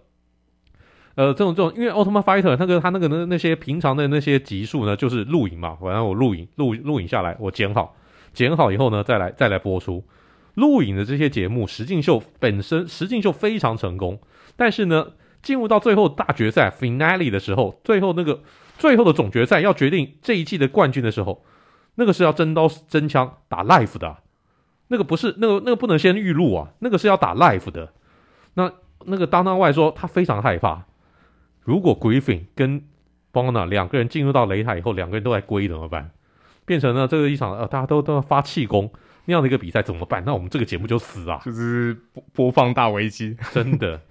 [1.16, 7.98] 呃，这种这种，因为 Ultimate Fighter 那个他那个那那些平常的那些集数呢，就是录影嘛，反正我录影录录影下来，我剪好，
[8.34, 10.06] 剪好以后呢，再来再来播出。
[10.54, 14.22] 录影的这些节目，实境秀本身实境秀非常成功，
[14.56, 15.06] 但是呢，
[15.44, 18.40] 进入到最后大决赛 Finale 的时候，最后那个
[18.78, 21.44] 最后的总决赛要决定这一季的冠军的时候，
[21.96, 24.16] 那个是要真刀真枪打 live 的，
[24.92, 27.94] 那个不是那个那个不能先预录啊，那个是要打 live 的。
[28.56, 28.70] 那
[29.06, 30.84] 那个 Dana White 说他非常害怕。
[31.62, 32.84] 如果 Griffin 跟
[33.32, 36.12] Broner 两个人进入到擂台以后，两个人都在归怎么办？
[36.66, 38.92] 变成了这个一场呃，大家都都要发气功
[39.26, 40.22] 那样的一个比赛怎么办？
[40.26, 41.40] 那我们这个节目就死啊！
[41.46, 44.02] 就是播播放大危机，真的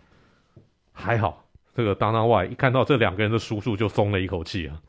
[0.93, 1.45] 还好。
[1.75, 4.81] 这个 Dana White 一看到这两个人的叔叔，就松了一口气啊。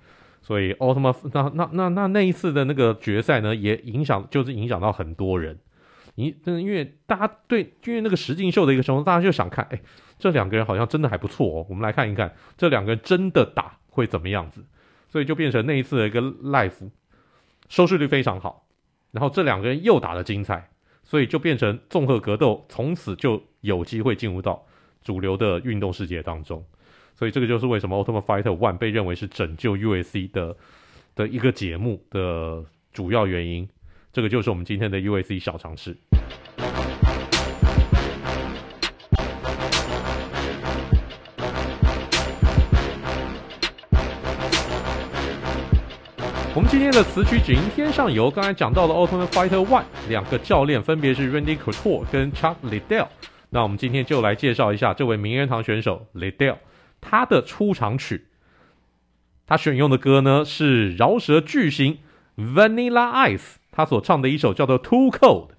[0.41, 5.59] 所以奥特曼那那那那那一次的那个决赛呢，也影响就是影响到很多人。
[6.21, 9.81] 你真的因为大家对因为那个实境秀的一个时候，大家就想看哎。
[10.21, 14.63] 这两个人好像真的还不错哦，我们来看一看这两个人真的打会怎么样子，
[15.09, 16.91] 所以就变成那一次的一个 live
[17.69, 18.67] 收视率非常好，
[19.09, 20.69] 然后这两个人又打得精彩，
[21.03, 24.63] 所以就变成综合格斗，从此就有机会进入到
[25.01, 26.63] 主流的运动世界当中，
[27.15, 30.55] 所以这个就是为什么 Ultimate Fighter One 被认为是拯救 UFC 的
[31.15, 32.63] 的一个节目的
[32.93, 33.67] 主要原因。
[34.13, 35.97] 这个就是我们今天的 UAC 小常识。
[46.53, 53.07] 我们今天的词曲只因天上有，刚才讲到了 Ultimate Fighter One，两个教练分别是 Randy Couture 跟 Chuck Liddell。
[53.51, 56.57] 那我们今天就来介绍一下这位名人堂选手 Liddell，
[56.99, 58.27] 他的出场曲，
[59.47, 61.99] 他选用的歌呢是饶舌巨星
[62.37, 65.51] Vanilla Ice，他所唱的一首叫做 Too Cold。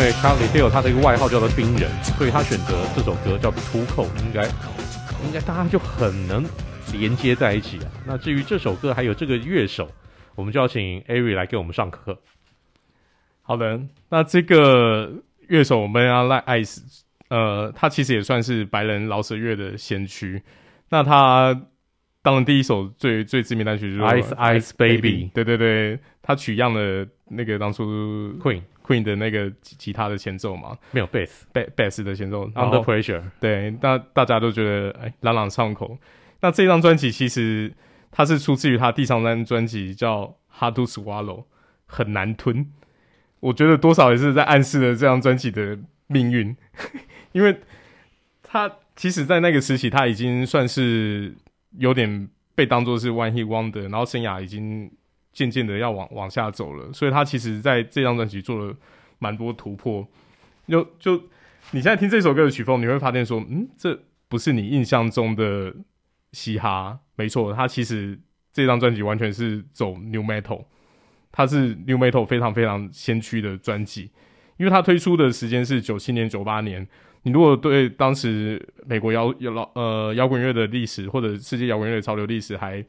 [0.00, 4.46] 因为 Chuck Liddell 他的一个外号叫做冰人，所以他选择这首歌叫做 Too Cold，应该
[5.26, 6.42] 应该大家就很能
[6.90, 7.84] 连接在一起啊。
[8.06, 9.90] 那至于这首歌还有这个乐手，
[10.36, 12.18] 我们就要请 Ari 来给我们上课。
[13.42, 13.78] 好的，
[14.08, 15.12] 那这个
[15.48, 16.78] 乐手 Vanilla Ice，
[17.28, 20.42] 呃，他其实也算是白人饶舌乐的先驱。
[20.88, 21.60] 那他
[22.22, 27.84] 当然第一首最最知名单曲就是 Ice Ice Baby，对对对，他取样的那个当初
[28.42, 28.62] Queen。
[28.90, 35.96] Queen 的那个吉他的前奏嘛，没有 bass，bass 的前奏，Under Pressure，对，那大家都觉得哎朗朗上口。
[36.40, 37.72] 那这张专辑其实
[38.10, 40.24] 它是出自于他第三张专辑叫
[40.58, 41.42] 《Hard to Swallow》，
[41.86, 42.66] 很难吞。
[43.38, 45.78] 我觉得多少也是在暗示了这张专辑的
[46.08, 46.56] 命运，
[47.30, 47.60] 因为
[48.42, 51.32] 他其实，在那个时期他已经算是
[51.78, 54.90] 有点被当作是 One Hit Wonder，然后生涯已经。
[55.32, 58.76] 渐渐的要往往下走了，所以他其实在这张专辑做了
[59.18, 60.06] 蛮多突破。
[60.66, 61.16] 就就
[61.72, 65.74] 你现在听这首歌的曲风，你会发现说，嗯，这不是你印象中的
[66.32, 66.98] 嘻哈。
[67.16, 68.18] 没错，他其实
[68.52, 70.64] 这张专辑完全是走 New Metal，
[71.30, 74.10] 他是 New Metal 非常非常先驱的专辑，
[74.56, 76.86] 因为他推出的时间是九七年、九八年。
[77.22, 82.82] 你如果对当时美国摇摇呃摇滚乐的历史或者世界摇滚乐的潮流历史还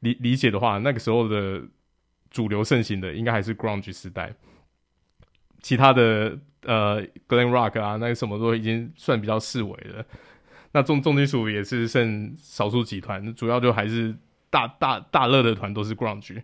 [0.00, 1.62] 理理解的话，那个时候的
[2.30, 4.32] 主流盛行的应该还是 grunge 时代，
[5.60, 10.04] 其他的呃 glam rock 啊，那个什么都已经算比较式微了。
[10.72, 14.14] 那重重金属也是剩少数几团，主要就还是
[14.50, 16.42] 大大大热的团都是 grunge，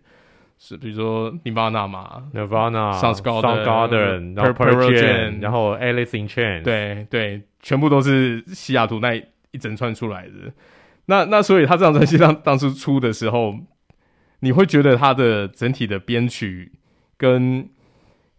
[0.57, 9.13] 是比如说 Nirvana 嘛，Nirvana、Soundgarden、Pearl Jam，然后 Alice in Chains，对对，全部都是西雅图那
[9.51, 10.51] 一整串出来的。
[11.05, 13.55] 那那所以他这张专辑当当初出的时候，
[14.39, 16.71] 你会觉得他的整体的编曲
[17.17, 17.69] 跟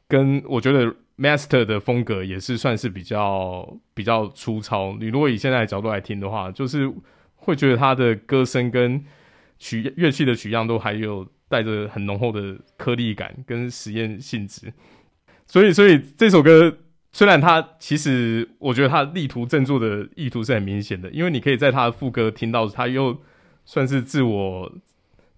[0.08, 4.96] 跟我觉得 Master 的风格也是算是比较比较粗糙。
[4.98, 6.90] 你如果以现在的角度来听的话，就是
[7.36, 9.04] 会觉得他的歌声跟
[9.58, 14.72] 曲乐器的取样都还有带着很浓厚的颗粒感跟实验性质。
[15.46, 16.78] 所以所以这首歌。
[17.14, 23.16] 虽然他其实，我觉得他力图振作的意图是很明显的，因为你可以在他的副歌听到，他又
[23.64, 24.72] 算是自我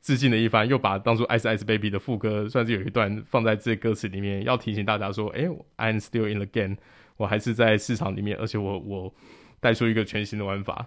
[0.01, 5.43] 致敬的一番，又把当初《Ice Ice Baby》的副歌算是有一段放在这歌词里面，要提醒大家说：“哎
[5.77, 6.79] ，I'm still in the game，
[7.19, 9.15] 我还是在市场里面，而且我我
[9.61, 10.87] 带出一个全新的玩法。”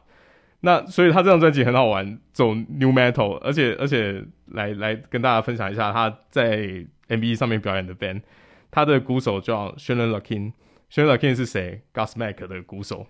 [0.62, 8.24] 那所以他这张专辑很好玩，走 New Metal，而且而且来来跟大家分享一下他在 MV 上面表演的 band，
[8.72, 10.54] 他的鼓手叫 Shannon Larkin。
[10.92, 13.06] Shannon Larkin 是谁？Godsmack 的鼓手，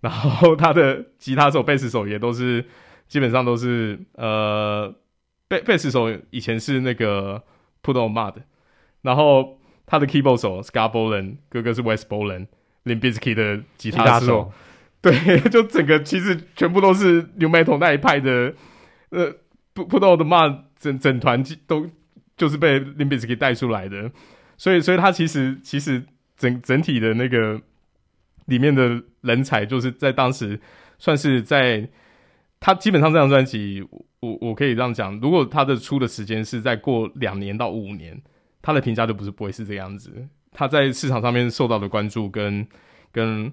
[0.00, 2.64] 然后他的吉他手、贝斯手也都是
[3.06, 4.94] 基本上都是呃，
[5.46, 7.42] 贝贝斯手以前是那个
[7.82, 8.36] Put on Mud，
[9.02, 14.50] 然后他的 keyboard 手 Scott Boland 哥哥是 Wes Borland，Limp Bizkit 的吉他手，
[15.02, 18.54] 对，就整个其实全部都是 New Metal 那一派的，
[19.10, 19.30] 呃
[19.74, 21.90] ，Put on Mud 整整团都
[22.36, 24.10] 就是被 Limp Bizkit 带出来的，
[24.56, 26.02] 所以所以他其实其实。
[26.36, 27.60] 整整体的那个
[28.46, 30.60] 里面的人才，就是在当时
[30.98, 31.88] 算是在
[32.60, 33.86] 他基本上这张专辑，
[34.20, 38.20] 我我可以这样讲，如果他的出的时间是在过两年到五年，
[38.60, 40.28] 他的评价就不是不会是这样子。
[40.52, 42.66] 他在市场上面受到的关注跟
[43.12, 43.52] 跟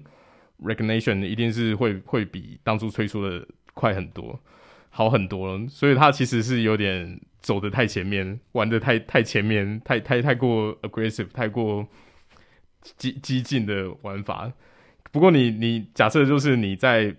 [0.62, 4.38] recognition 一定是会会比当初推出的快很多，
[4.90, 5.66] 好很多了。
[5.68, 11.86] 所以他其实是有点走得太前面，玩得太太前面，太太太过 aggressive，太过。
[12.96, 14.52] 激激进的玩法，
[15.10, 17.14] 不过你你假设就是你在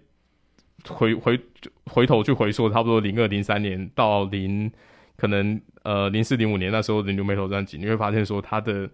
[0.87, 1.39] 回回
[1.85, 4.71] 回头去回溯，差不多零二零三年到零
[5.15, 8.89] 可能呃零四零五年那时候的 New Metal 专辑，你会发现说他的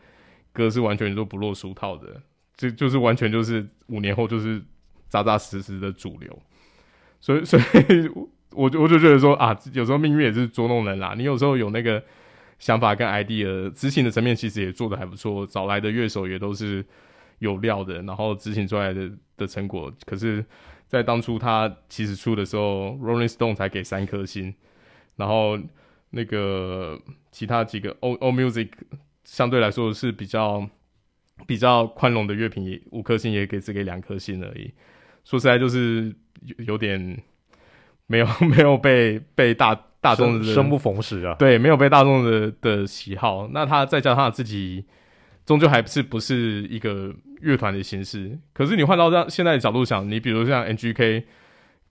[0.54, 2.22] 歌是完全都不落俗套的，
[2.56, 4.62] 就就是完全就是五年后就是
[5.08, 6.40] 扎扎实实的主流。
[7.20, 8.08] 所以，所以
[8.54, 11.14] 我我就觉得说啊，有时候命运也是捉弄人啦。
[11.18, 12.04] 你有时候有那个
[12.60, 16.86] 想法跟 idea，执行的层面其实也做得还不错，找来的乐手也都是
[17.40, 20.46] 有料的，然后执行出来的的成果，可是，
[20.88, 24.54] 在当初他其实出的时候，Rolling Stone 才给三颗星，
[25.16, 25.58] 然后
[26.12, 27.02] 那个
[27.32, 28.70] 其他几个 All All Music
[29.24, 30.70] 相对来说是比较
[31.48, 34.72] 比较宽容的乐评，五颗星也给只给两颗星而已。
[35.24, 36.16] 说实在就是。
[36.42, 37.22] 有有点
[38.08, 43.50] 没有 没有被被大大众的生不逢时啊，对，没有被大众的的喜好。
[43.52, 44.86] 那他再加上他自己，
[45.46, 48.40] 终究还是不是一个乐团的形式。
[48.54, 51.24] 可是你换到这样现在的角度想，你比如像 NGK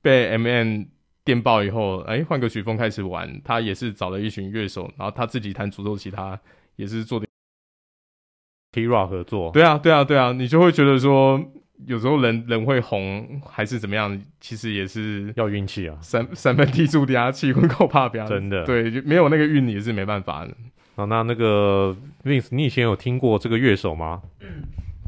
[0.01, 0.89] 被 M N
[1.25, 6.41] 电爆以后，哎，换个曲风开始玩，他也是找了一群乐手，然后他自己弹主奏，吉他
[6.77, 7.27] 也是做的
[8.73, 9.51] T-Rock 合作。
[9.53, 11.39] 对啊，对啊，对啊，你就会觉得说。
[11.87, 15.97] 有时候人人会红还是怎么样，其实也是要运气啊。
[16.01, 20.53] 三三分地注气温够怕表真的，对，就没有那个运也是没办法的。
[20.97, 24.21] 啊，那那个 Vince，你以前有听过这个乐手吗？
[24.41, 24.65] 嗯、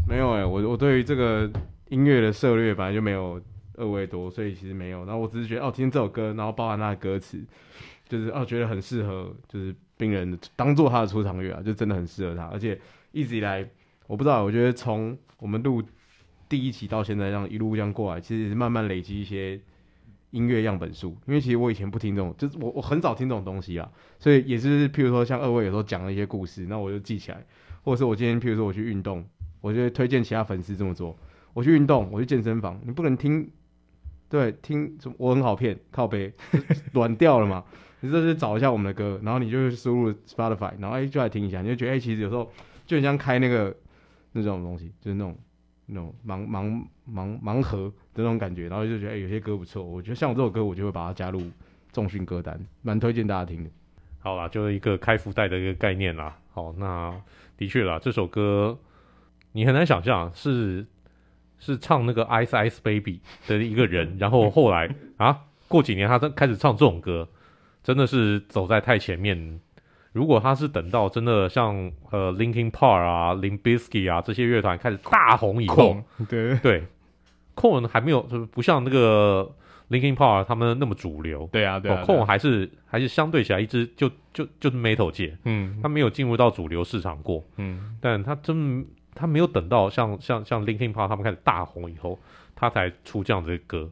[0.09, 1.51] 没有哎、欸，我我对于这个
[1.89, 3.43] 音乐的涉猎本来就没有
[3.75, 5.05] 二位多，所以其实没有。
[5.05, 7.43] 然后我只是觉得哦，听这首歌，然后包含他的歌词，
[8.09, 12.45] 就是哦，觉得很适合，就是病人当做他的出场乐啊，就真的很适合他。
[12.45, 12.79] 而且
[13.11, 13.69] 一直以来，
[14.07, 15.83] 我不知道，我觉得从我们录。
[16.51, 19.59] 第一期到现在这样一路这样过来，其实也是慢慢累积一些
[20.33, 21.17] 音乐样本数。
[21.27, 23.89] 因为其实我以前不听这种，就是我我很少听这种东西啊，
[24.19, 27.47] 所以也是譬如说像二位有时候讲了一些故事，那我就记起来，
[27.85, 29.25] 或者是我今天譬如说我去运动，
[29.61, 31.17] 我就推荐其他粉丝这么做。
[31.55, 33.49] 我去运动，我去健身房，你不能听，
[34.29, 36.33] 对，听我很好骗，靠背
[36.93, 37.65] 软掉了嘛？
[38.01, 42.51] 你就是找一下我们的歌，然后你就输入 Spotify，然后哎就来听一下，你就觉得哎其实有时候
[42.87, 43.77] 就很像开那个
[44.33, 45.37] 那种东西，就是那种。
[45.93, 46.83] 那种盲盲
[47.13, 49.83] 盲盲盒的那种感觉，然后就觉得哎、有些歌不错。
[49.83, 51.43] 我觉得像我这首歌，我就会把它加入
[51.93, 53.71] 重训歌单，蛮推荐大家听的。
[54.21, 56.37] 好啦，就是一个开福袋的一个概念啦。
[56.53, 57.15] 好，那
[57.57, 58.79] 的确啦，这首歌
[59.53, 60.87] 你很难想象是
[61.59, 67.29] 是唱那个 Ice Ice Baby 的一个人，然后后来啊，过几年他开始唱这种歌，
[67.83, 69.61] 真的是走在太前面。
[70.13, 76.85] 如果他是等到真的像呃 Linkin Park 啊、Limp Bizkit 啊这些乐团开始大红以后，对对
[77.55, 79.49] ，Korn 还没有，就是不像那个
[79.89, 81.49] Linkin Park 他们那么主流。
[81.53, 88.85] 对啊，对啊，Korn 还是还是相对起来一支就就就是 Metal 界，嗯，他没有进入到主流市场过，嗯，但他真
[89.15, 92.19] 他没有等到像像像 Linkin Park 他们开始大红以后，
[92.57, 93.89] 他才出这样子的歌。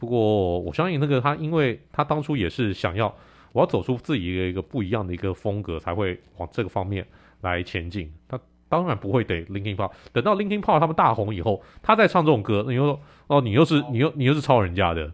[0.00, 3.14] 不过我相信那个他，因为他当初也是想要。
[3.52, 7.06] 我要走出自己的一个不一样的一个风格，才会往这个方面
[7.42, 8.12] 来前进。
[8.28, 8.38] 他
[8.68, 15.12] 当然不会等 Linkin Park，等到 Linkin Park 他们大红以后，他再唱这种歌，你又说哦，你又是你又你又是抄人家的，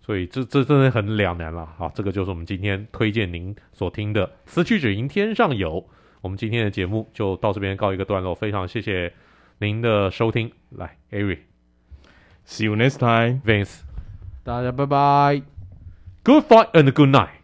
[0.00, 1.66] 所以这这真的很两难了。
[1.76, 5.82] 好，这个就是我们今天推荐您所听的《此曲只应天上有》。
[6.22, 9.12] 我们今天的节目就到这边告一个段落，非常谢谢
[9.58, 10.50] 您的收听。
[10.70, 13.80] 来，Ari，See you next time，Vince，
[14.42, 15.42] 大家拜拜
[16.24, 17.35] ，Good fight and good night。